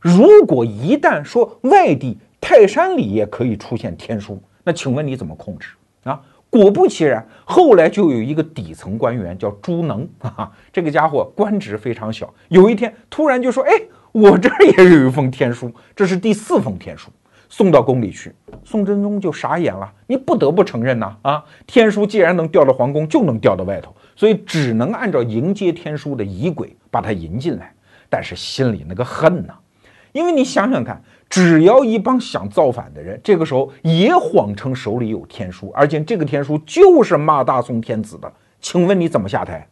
[0.00, 5.68] 如果一旦说外地泰山里也可以出现天书，那请问你怎么控制
[6.04, 6.18] 啊？
[6.52, 13.72] 果不其然，后来就有一个底层官员叫朱能 啊，这个家伙官职非常小，有一天突然就说：“哎，
[14.12, 17.10] 我这儿也有一封天书，这是第四封天书，
[17.48, 18.34] 送到宫里去。”
[18.64, 27.72] 宋真宗就傻眼了，你不得不承认呐啊，天书既然能调到皇宫，就能调到外头，所以只能按照迎接天书的仪轨把它迎进来。
[28.10, 29.54] 但是心里那个恨呐，
[30.12, 31.02] 因为你想想看。
[31.32, 39.66] 只要一帮想造反的人，这个时候也谎称手里有天书，而且这个天书就是骂大宋天子的，请问你怎么下台？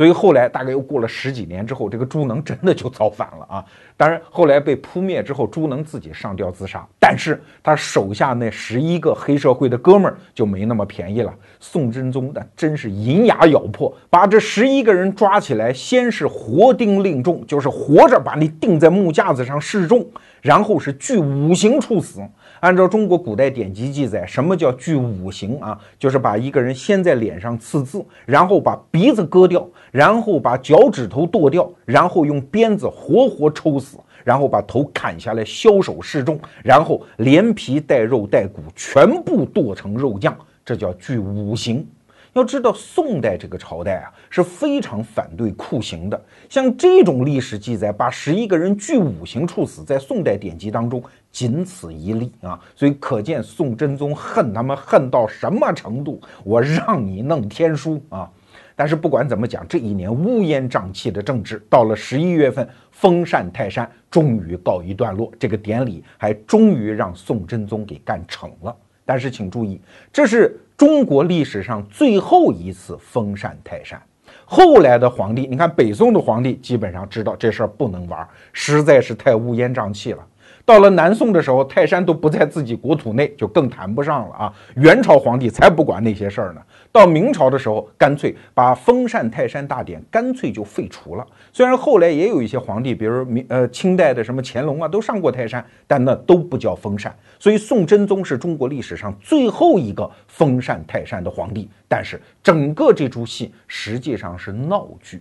[0.00, 3.62] 所以后来大概又过了十几年之后，这个朱能真的就造反了啊！
[3.98, 11.30] 当然后来被扑灭之后，朱能自己上吊自杀，但是他手下那十一个黑社会的哥们儿就没那么便宜了。
[11.58, 20.06] 宋真宗那真是银牙咬破，把这十一个人抓起来，先是活钉令众，就是活着把你钉在木架子上示众，
[20.40, 22.22] 然后是锯五行处死。
[22.60, 25.78] 按照中国古代典籍记载，什么叫锯五行啊？
[25.98, 41.86] 就是把一个人先在脸上刺字，然后把鼻子割掉，然后把脚趾头剁掉，然后用鞭子活活抽死，然后把头砍下来枭首示众，然后连皮带肉带骨全部剁成肉酱，这叫锯五行。
[42.34, 46.22] 要知道，宋代这个朝代啊是非常反对酷刑的。
[46.48, 52.60] 像这种历史记载，把十一个人锯五行处死，在宋代典籍当中仅此一例啊。
[52.74, 56.20] 所以可见宋真宗恨他们恨到什么程度。
[56.44, 58.30] 我让你弄天书啊！
[58.76, 65.30] 但是不管怎么讲，这一年乌烟瘴气的政治，到了十一月份，封禅泰山终于告一段落。
[65.38, 68.76] 这个典礼还终于让宋真宗给干成了。
[69.04, 69.80] 但是请注意，
[70.12, 70.58] 这是。
[70.80, 74.00] 中国历史上最后一次封禅泰山，
[74.46, 80.26] 后来的皇帝，你看北宋的皇帝基本上知道这事儿不能玩，实在是太乌烟瘴气了。
[80.70, 84.54] 到了南宋的时候，泰山都不在自己国土内，就更谈不上了啊。
[84.76, 86.62] 元朝皇帝才不管那些事儿呢。
[86.92, 91.26] 到明朝的时候，干脆把封禅泰山大典干脆就废除了。
[91.52, 97.12] 虽然后来也有一些皇帝，比如明呃清代的什么乾隆啊，都上过泰山，但那都不叫封禅。
[97.40, 101.68] 所以宋真宗是中国历史上最后一个封禅泰山的皇帝。
[101.88, 105.20] 但是整个这出戏实际上是闹剧。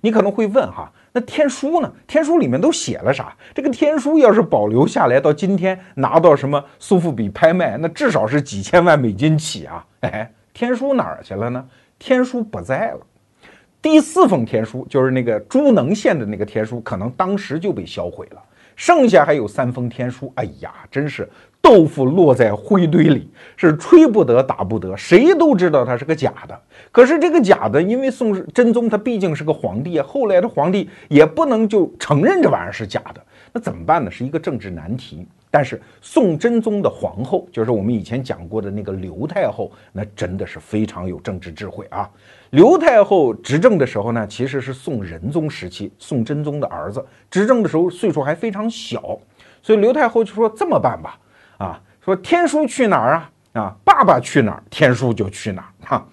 [0.00, 1.90] 你可能会问哈，那天书呢？
[2.06, 3.34] 天书里面都写了啥？
[3.54, 9.82] 这个天书要是保留下来，到今天拿到什么苏富比拍卖，那至少是几千万美金起啊！
[10.00, 10.30] 哎。
[10.52, 11.64] 天书哪儿去了呢？
[11.98, 13.00] 天书不在了。
[13.80, 18.42] 第四封天书就是那个朱能献的那个天书，可能当时就被销毁了。
[18.74, 21.26] 剩下还有三封天书，哎呀，真是
[21.62, 26.60] 豆腐落在灰堆里，是吹不得打不得，谁都知道它是个假的。
[26.96, 34.10] 可是这个假的，因为宋真宗他毕竟是个皇帝啊，后来的皇帝也不能就承认这玩意儿是假的，那怎么办呢？
[34.10, 35.28] 是一个政治难题。
[35.50, 42.08] 但是宋真宗的皇后，就是我们以前讲过的那个刘太后，那真的是非常有政治智慧啊。
[42.48, 49.18] 刘太后执政的时候呢，其实是宋仁宗时期，宋真宗的儿子执政的时候岁数还非常小，
[49.62, 51.18] 所以刘太后就说这么办吧，
[51.58, 53.30] 啊，说天书去哪儿啊？
[53.52, 56.06] 啊，爸爸去哪儿，天书就去哪儿，哈，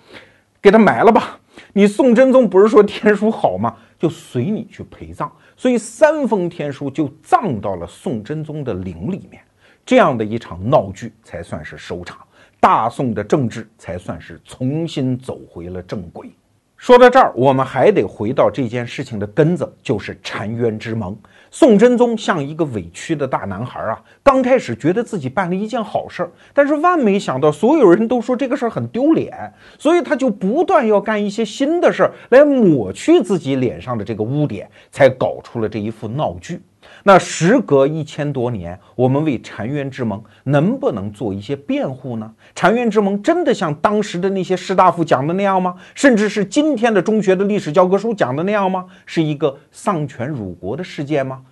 [0.64, 1.38] 给他埋了吧。
[1.74, 3.76] 你宋真宗不是说天书好吗？
[4.00, 5.30] 就随你去陪葬。
[5.58, 9.44] 所以三封天书就葬到了宋真宗的陵里面，
[9.86, 12.18] 这样的一场闹剧才算是收场，
[12.62, 16.32] 大宋的政治才算是重新走回了正轨。
[16.78, 21.18] 说到这儿，我们还得回到这件事情的根子，就是澶渊之盟。
[21.54, 36.60] 宋真宗像一个委屈的大男孩啊，刚开始觉得自己办了一件好事儿，但是万没想到所有人都说这个事儿很丢脸，所以他就不断要干一些新的事儿来抹去自己脸上的这个污点，才搞出了这一副闹剧。
[37.04, 42.34] 那时隔一千多年，我们为澶渊之盟能不能做一些辩护呢？
[42.56, 45.76] 澶渊之盟真的像当时的那些士大夫讲的那样吗？
[45.96, 48.86] 甚至是今天的中学的历史教科书讲的那样吗？
[49.06, 51.44] 是一个丧权辱国的事件吗？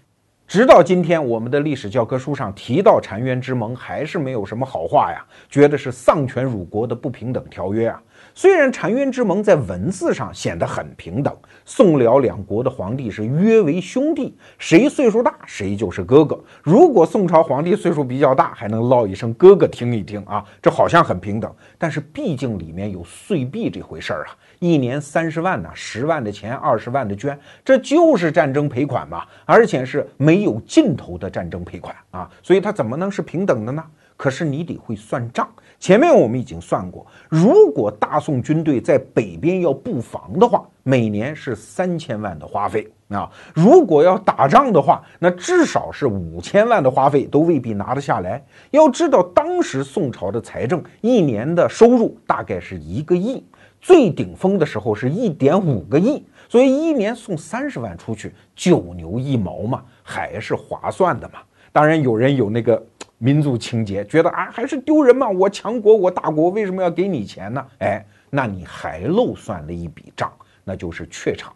[0.52, 8.04] 直到今天，我们的历史教科书上提到澶渊之盟，还是没有什么好话呀，觉得是丧权辱国的不平等条约啊。
[8.34, 16.40] 虽然澶渊之盟在文字上显得很平等，宋辽两国的皇帝是约为兄弟，谁岁数大谁就是哥哥。
[16.64, 21.54] 如果宋朝皇帝岁数比较大，还能唠一声哥哥听一听啊，这好像很平等。
[21.78, 24.36] 但是毕竟里面有岁币这回事儿啊。
[24.60, 33.84] 一年三十万呢，十万的钱，二十万的捐，这就是战争赔款嘛，而且是没有尽头的战争赔款啊，所以它怎么能是平等的呢？
[34.16, 35.50] 可是你得会算账。
[35.82, 48.46] 前面我们已经算过，如果大宋军队在北边要布防的话，每年是三千万的花费啊；如果要打仗的话，那至少是五千万的花费都未必拿得下来。
[48.70, 53.44] 要知道，当时宋朝的财政一年的收入大概是一个亿。
[53.82, 61.40] 最顶峰的时候是一点五个亿，所以一年送三十万出去，九牛一毛嘛，还是划算的嘛。
[61.72, 62.86] 当然有人有那个
[63.24, 67.64] 民族情结，觉得啊还是丢人嘛，我强国我大国为什么要给你钱呢？
[67.78, 71.54] 哎，那你还漏算了一笔账，那就是榷场。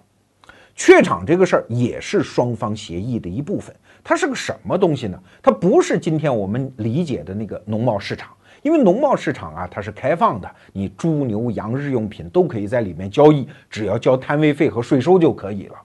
[0.78, 5.20] 榷场这个事儿也是双方协议的一部分，它是个什么东西呢？
[5.42, 8.30] 它不是今天我们理解的那个农贸市场。
[8.62, 15.76] 因为农贸市场啊，它是开放的，你猪牛羊日用品都可以在里面交易，只要交摊位费和税收就可以了。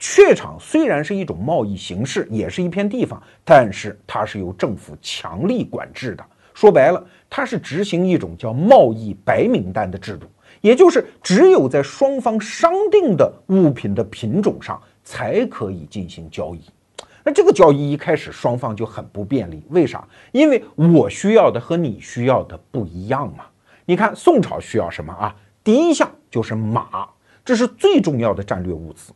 [0.00, 6.24] 榷场虽然是一种贸易形式，也是一片地方，但是它是由政府强力管制的。
[6.54, 10.26] 说白了，它是执行一种叫贸易白名单的制度，
[10.62, 16.62] 也就是只有在双方商定的物品的品种上才可以进行交易。
[17.22, 20.06] 那这个交易一开始双方就很不便利，为啥？
[20.32, 23.44] 因为我需要的和你需要的不一样嘛。
[23.84, 25.36] 你看宋朝需要什么啊？
[25.62, 27.06] 第一项就是马，
[27.44, 29.12] 这是最重要的战略物资。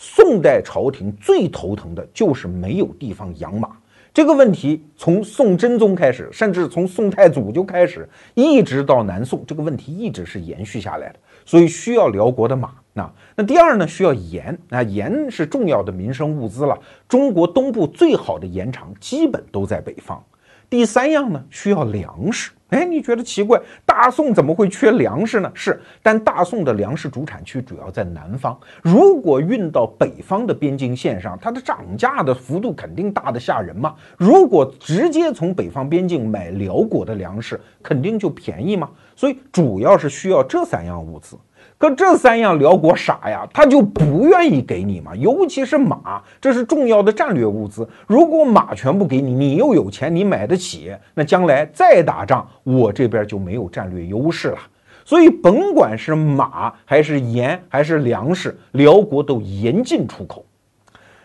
[0.00, 3.76] 宋代朝廷最头疼的就是没有地方养马。
[4.14, 11.16] 这个问题从宋真宗开始，甚至从宋太祖就开始，一直到南宋，这个问题一直是延续下来的。
[11.44, 12.70] 所以需要辽国的马。
[12.92, 13.86] 那那第二呢？
[13.86, 14.56] 需要盐。
[14.68, 16.78] 那盐是重要的民生物资了。
[17.08, 20.24] 中国东部最好的盐场基本都在北方。
[20.70, 21.42] 第三样呢？
[21.50, 22.50] 需要粮食。
[22.68, 23.58] 哎，你觉得奇怪？
[23.86, 25.50] 大宋怎么会缺粮食呢？
[25.54, 28.54] 是，但大宋的粮食主产区主要在南方。
[28.82, 33.94] 如果运到北方的边境线上，它的涨价的幅度肯定大的吓人嘛。
[34.18, 38.90] 如果直接从北方边境买辽国的粮食，肯定就便宜嘛。
[39.16, 41.38] 所以主要是需要这三样物资。
[41.78, 47.88] 可这三样辽国傻呀，他就不愿意给你嘛，尤其是马，这是重要的战略物资。
[48.08, 54.58] 如果马全部给你，你又有钱，你买得起，那将来再打仗，我这边就没有战略优势了。
[55.04, 60.44] 所以，甭管是马还是盐还是粮食，辽国都严禁出口。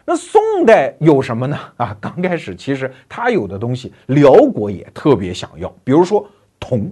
[0.06, 1.58] 那宋代有什么呢？
[1.78, 6.24] 啊，刚开始其实他有的东西，辽国也特别想要，比如说
[6.60, 6.91] 铜。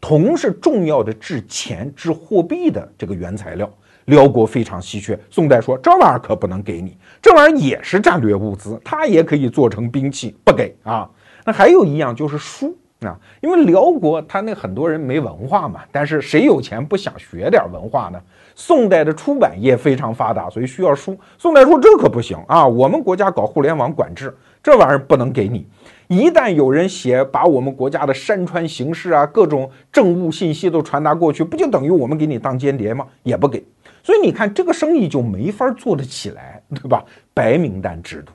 [0.00, 3.68] 铜是重要的制钱、制货币的这个原材料，
[4.06, 5.18] 辽国非常稀缺。
[5.30, 11.08] 宋代说这玩意儿可不能给你，这玩意儿也是战略物资，它也可以做成兵器，不给啊。
[11.44, 18.20] 那还有一样就是书啊，因为辽国他那很多人没文化嘛，但是谁有钱不想学点文化呢？
[18.54, 21.16] 宋代的出版业非常发达，所以需要书。
[21.38, 25.66] 宋代说这可不行啊，我们国家搞互联网管制，这玩意儿不能给你。
[26.08, 33.06] 一旦有人写把我们国家的山川形势啊，各种政务信息都传达过去，不就等于我们给你当间谍吗？
[33.22, 33.62] 也不给，
[34.02, 37.04] 所以你看这个生意就没法做得起来，对吧？
[37.34, 38.32] 白名单制度。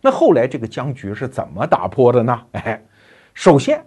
[0.00, 2.40] 那后来这个僵局是怎么打破的呢？
[2.52, 2.80] 哎，
[3.34, 3.84] 首先，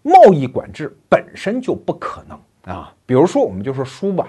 [0.00, 2.90] 贸易管制本身就不可能啊。
[3.04, 4.28] 比如说，我们就说书吧。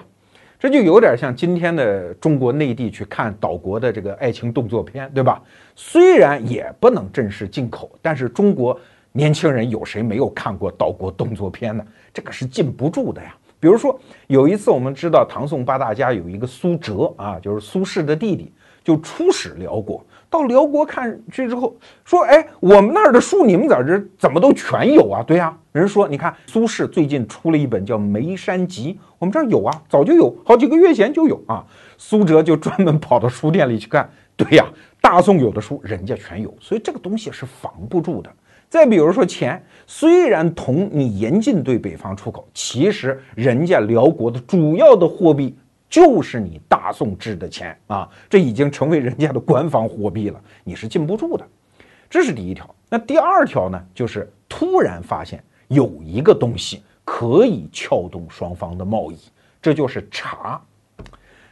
[0.59, 5.39] 这就有点像今天的中国内地去看岛国的这个爱情动作片，对吧？
[5.75, 8.79] 虽然也不能正式进口，但是中国
[9.11, 11.85] 年轻人有谁没有看过岛国动作片呢？
[12.11, 13.35] 这个是禁不住的呀。
[13.59, 18.51] 比如说有一次，我们知道唐宋八大家有一个苏辙啊，就是苏轼的弟弟，
[18.83, 20.03] 就出使辽国。
[20.29, 31.65] 到辽国看去之后，说：“哎，我们那儿的书你们在这怎么都全有啊？”对呀，人说：“你看苏轼最近出了一本叫《眉山集》，我们这儿有啊，早就有，好几个月前就有啊。”
[31.97, 34.07] 苏辙就专门跑到书店里去看。
[34.35, 34.65] 对呀，
[35.01, 38.29] 大宋有的书人家全有，所以这个东西是防不住的。
[38.69, 45.57] 再比如说钱，虽然铜你严禁对北方出口，其实人家辽国的主要的货币。
[45.89, 51.47] 就是你大宋制的钱啊，这已经成为人家的官方货币了，你是禁不住的。
[52.09, 52.73] 这是第一条。
[52.89, 53.81] 那第二条呢？
[53.93, 59.17] 就是突然发现有一个东西可以撬动双方的贸易，
[59.61, 60.61] 这就是茶。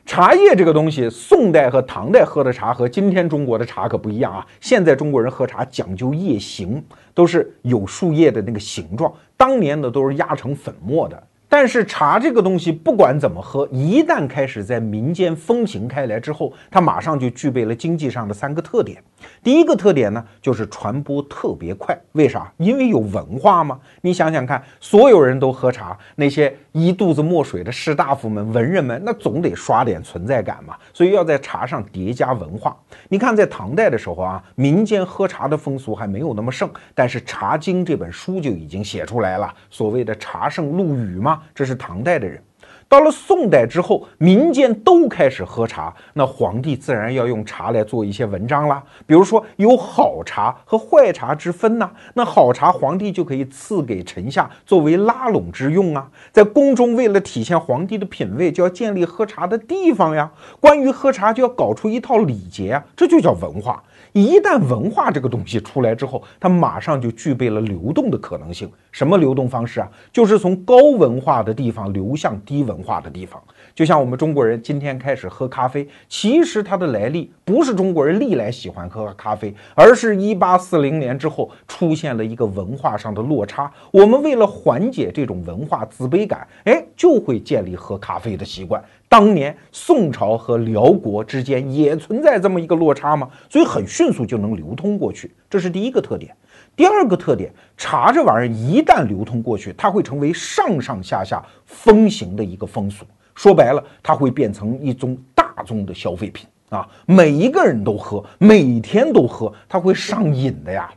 [0.05, 4.45] 茶叶这个东西，宋代和唐代喝的茶和今天中国的茶可不一样啊。
[4.61, 6.81] 现在中国人喝茶讲究叶形，
[7.13, 11.27] 都是有树叶的那个形状，当年呢都是压成粉末的。
[11.58, 19.01] 但是茶这个东西，不管怎么喝，一旦开始在民间风行开来之后，它马上就具备了经济上的三个特点。
[19.41, 21.97] 第一个特点呢，就是传播特别快。
[22.12, 22.51] 为啥？
[22.58, 23.80] 因为有文化嘛？
[24.01, 30.76] 你想想看，所有人都喝茶，那些一肚子墨水的士大夫们、文人们，那总得刷点存在感嘛。
[30.93, 32.76] 所以要在茶上叠加文化。
[33.08, 41.41] 你看，在唐代的时候啊，民间喝茶的风俗还没有那么盛，但是《茶经》这本书就已经写出来了，所谓的“茶圣陆羽”嘛。
[41.53, 42.41] 这是唐代的人，
[42.87, 48.83] 到了宋代之后，民间都开始喝茶，那皇帝自然要用茶来做一些文章啦。
[49.05, 56.09] 比如说有好茶和坏茶之分呐，那好茶皇帝就可以赐给臣下作为拉拢之用啊。
[56.31, 60.31] 在宫中，为了体现皇帝的品味，就要建立喝茶的地方呀。
[60.59, 63.83] 关于喝茶，就要搞出一套礼节啊，这就叫文化。
[64.16, 68.72] 一旦文化这个东西出来之后，它马上就具备了流动的可能性。
[68.89, 69.91] 什么流动方式啊？
[70.13, 73.43] 就是从高文化的地方流向低文化的地方。
[73.76, 83.69] 就像我们中国人今天开始喝咖啡，其实它的来历不是中国人历来喜欢喝咖啡，而是一八四零年之后出现了一个文化上的落差。
[83.91, 88.82] 我们为了缓解这种文化自卑感，哎，就会建立喝咖啡的习惯。
[89.09, 93.30] 当年宋朝和辽国之间也存在这么一个落差吗？
[93.49, 96.34] 所以很迅速就能流通过去，这是第一个特点。
[96.78, 103.03] 第二个特点，茶这玩意儿一旦流通过去，它会成为上上下下风行的一个风俗。
[103.36, 110.91] 说白了，它会变成一种大众的消费品啊，每一个人都喝，每天都喝，它会上瘾的呀。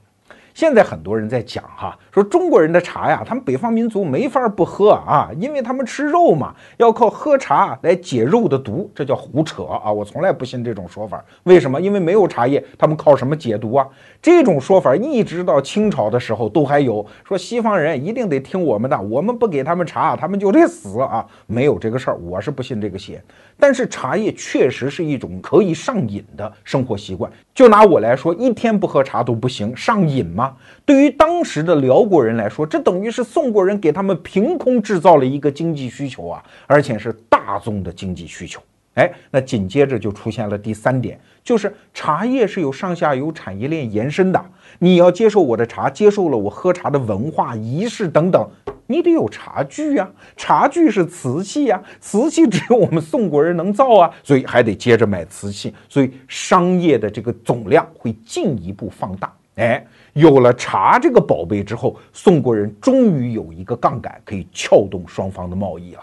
[0.59, 9.93] 现在很多人在讲哈，说中国人的茶呀，他们北方民族没法不喝啊，因为他们吃肉嘛，要靠喝茶来解肉的毒，这叫胡扯啊！
[9.93, 11.25] 我从来不信这种说法。
[11.45, 11.81] 为什么？
[11.81, 13.87] 因为没有茶叶，他们靠什么解毒啊？
[14.21, 21.25] 这种说法一直到清朝的时候都还有，说西方人一定得听我们的，我们不给他们茶，他们就得死啊！
[21.47, 23.23] 没有这个事儿，我是不信这个邪。
[23.61, 27.31] 但是茶叶确实是一种可以上瘾的生活习惯。
[27.55, 30.48] 就拿我来说，一天不喝茶都不行，上瘾吗？
[30.85, 38.61] 对于当时的辽国人来说，这等于是宋国人给他们凭空制造了一个经济需求啊，而且是大宗的经济需求。
[38.95, 44.45] 哎，那紧接着就出现了第三点，就是茶叶是有上下游产业链延伸的。
[44.81, 48.45] 你要接受我的茶，接受了我喝茶的文化仪式等等，
[48.89, 50.11] 你得有茶具呀。
[50.37, 59.33] 茶具是瓷器呀，瓷器只有我们宋国人能造啊，所以还得接着买瓷器，所以商业的这个总量会进一步放大。
[59.59, 66.01] 哎，有了茶这个宝贝之后，宋国人终于有一个杠杆可以撬动双方的贸易了。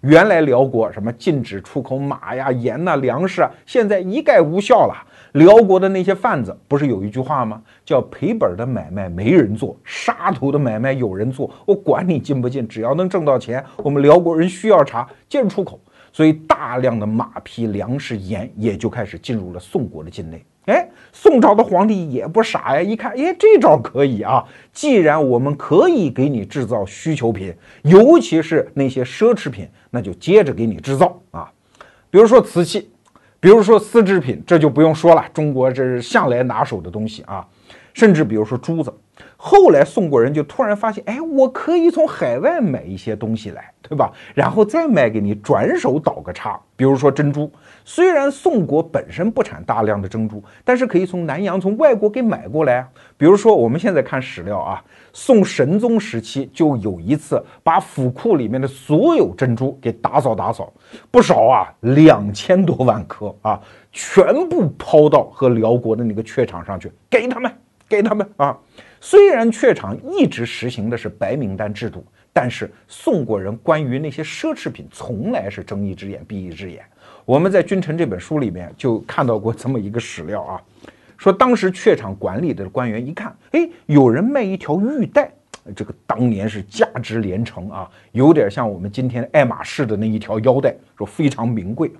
[0.00, 4.94] 原来辽国什么禁止出口马呀、盐呐、粮食啊，现在一概无效了。
[5.32, 7.60] 辽国的那些贩子不是有一句话吗？
[7.84, 11.50] 叫赔本的买卖没人做，杀头的买卖有人做。
[11.66, 15.78] 我管你进不进，只要能挣到钱，我们辽国人需要茶，接着出口。
[16.10, 20.42] 所以大量的马匹、粮食、盐也就开始进入了宋国的境内。
[20.66, 24.44] 哎，宋朝的皇帝也不傻呀，一看，哎，这招可以啊！
[24.72, 31.50] 既然我们可以给你制造需求品，尤其是那些奢侈品，那就接着给你制造啊。
[32.10, 32.90] 比如说瓷器，
[33.38, 37.46] 比如说丝织品，这就不用说了，中国这是向来拿手的东西啊。
[37.94, 38.92] 甚至比如说珠子，
[39.36, 44.10] 后来宋国人就突然发现，哎，我可以从海外买一些东西来，对吧？
[44.34, 46.58] 然后再卖给你，转手倒个差。
[46.74, 47.50] 比如说珍珠。
[47.84, 52.86] 虽然宋国本身不产大量的珍珠，但是可以从南洋、从外国给买过来。
[53.16, 54.82] 比如说，我们现在看史料啊，
[55.12, 60.72] 宋神宗时期就有一次把府库里面的所有珍珠给打扫打扫，
[61.10, 63.60] 不少啊，两千多万颗啊，
[63.92, 67.52] 全部抛到和辽国的那个榷场上去，给他们，
[67.88, 68.58] 给他们啊。
[69.00, 76.82] 虽然榷场一直实行的是白名单制度，但是宋国人关于那些奢侈品从来是睁一只眼闭一只眼。
[77.24, 80.60] 我们在《君臣》这本书里面就看到过这么一个史料啊，
[81.16, 85.30] 说当时榷场管理的官员一看，哎，有人卖一条玉带，
[85.74, 91.90] 这个当年是价值连城啊，有点像我们今天爱马仕的那一条腰带，说非常名贵。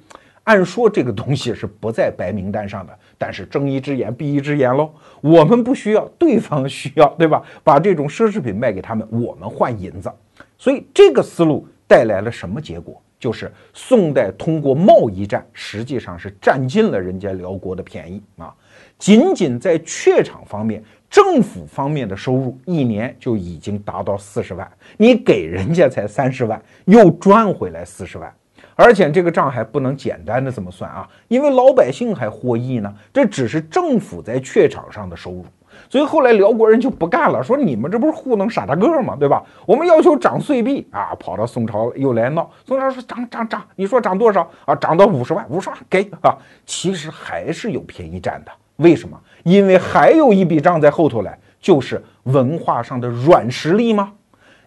[0.46, 7.42] 按说这个东西是不在白名单上的，但是睁一只眼闭一只眼喽，我们不需要，对方需要，对吧？
[7.64, 10.08] 把这种奢侈品卖给他们，我们换银子。
[10.56, 13.02] 所以这个思路带来了什么结果？
[13.18, 18.54] 就是宋代通过贸易战，实际上是占尽了人家辽国的便宜啊！
[18.98, 28.32] 仅仅在榷场方面，政府方面的收入一年就已经达到四十万，你给人家才三十万，又赚回来四十万。
[28.76, 35.44] 而且这个账还不能简单的这么算啊，因为老百姓还获益呢，这只是政府在榷场上的收入。
[35.90, 39.16] 所以后来辽国人就不干了，说你们这不是糊弄傻大个吗？
[39.18, 39.42] 对吧？
[39.66, 42.50] 我们要求涨岁币啊，跑到宋朝又来闹。
[42.64, 44.74] 宋朝说涨涨涨，你说涨多少啊？
[44.74, 46.36] 涨到五十万，五十万给啊。
[46.64, 49.18] 其实还是有便宜占的，为什么？
[49.42, 54.12] 因为还有一笔账在后头来，就是文化上的软实力吗？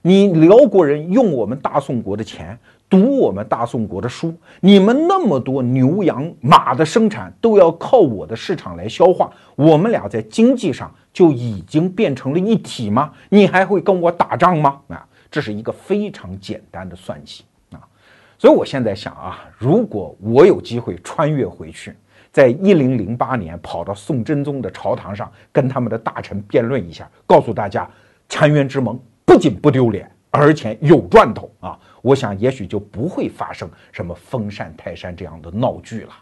[0.01, 2.57] 你辽国人用我们大宋国的钱。
[2.89, 13.11] 读我们大宋国的书，你们那么多牛羊马的生产都要靠我的市场来消化，我们俩在经济上就已经变成了一体吗？
[13.29, 14.81] 你还会跟我打仗吗？
[14.87, 17.77] 啊，这是一个非常简单的算计啊！
[18.39, 21.95] 所以我现在想啊，如果我有机会穿越回去，
[22.31, 27.87] 在一零零八年跑到宋真宗的朝堂上，跟他们的大臣辩论一下，告诉大家，
[28.27, 31.77] 澶渊之盟不仅不丢脸，而且有赚头啊！
[32.01, 36.13] 我想，也许就不会发生什么封禅泰山这样的闹剧了。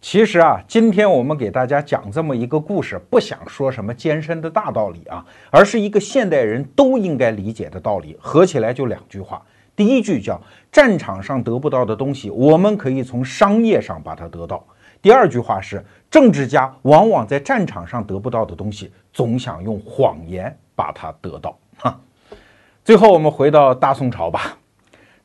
[0.00, 8.16] 其实啊，今天我们给大家讲这么一个故事，不想说什么艰深的大道理啊，而是一个现代人都应该理解的道理。
[8.20, 9.40] 合起来就两句话：
[9.76, 10.40] 第一句叫
[10.72, 14.56] “战场上得不到的东西，我们可以从商业上把它得到”；
[15.00, 21.56] 第二句话是“政治家往往在战场上得不到的东西，总想用谎言把它得到”。
[21.78, 22.00] 哈，
[22.84, 24.58] 最后我们回到大宋朝吧。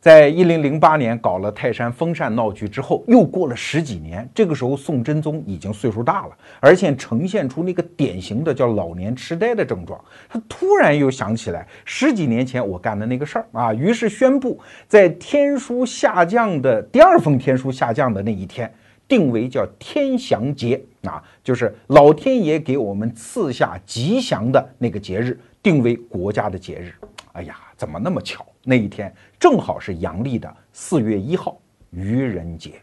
[0.08, 10.00] 在一零零八年搞了泰山封禅闹剧之后，又过了十几年，这个时候宋真宗已经岁数大了，而且呈现出那个典型的叫老年痴呆的症状。
[10.30, 18.74] 他突然又想起来十几年前我干的那个事儿啊，于是宣布在天书下降的第二封天书下降的那一天，
[19.10, 26.94] 定为叫天祥节啊，就是老天爷给我们赐下吉祥的那个节日，定为国家的节日。
[27.34, 28.46] 哎呀，怎么那么巧？
[28.70, 31.60] 那一天正好是阳历的四月一号，
[31.92, 32.82] 愚人节。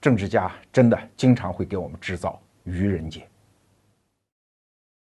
[0.00, 3.26] 政治家真的经常会给我们制造愚人节。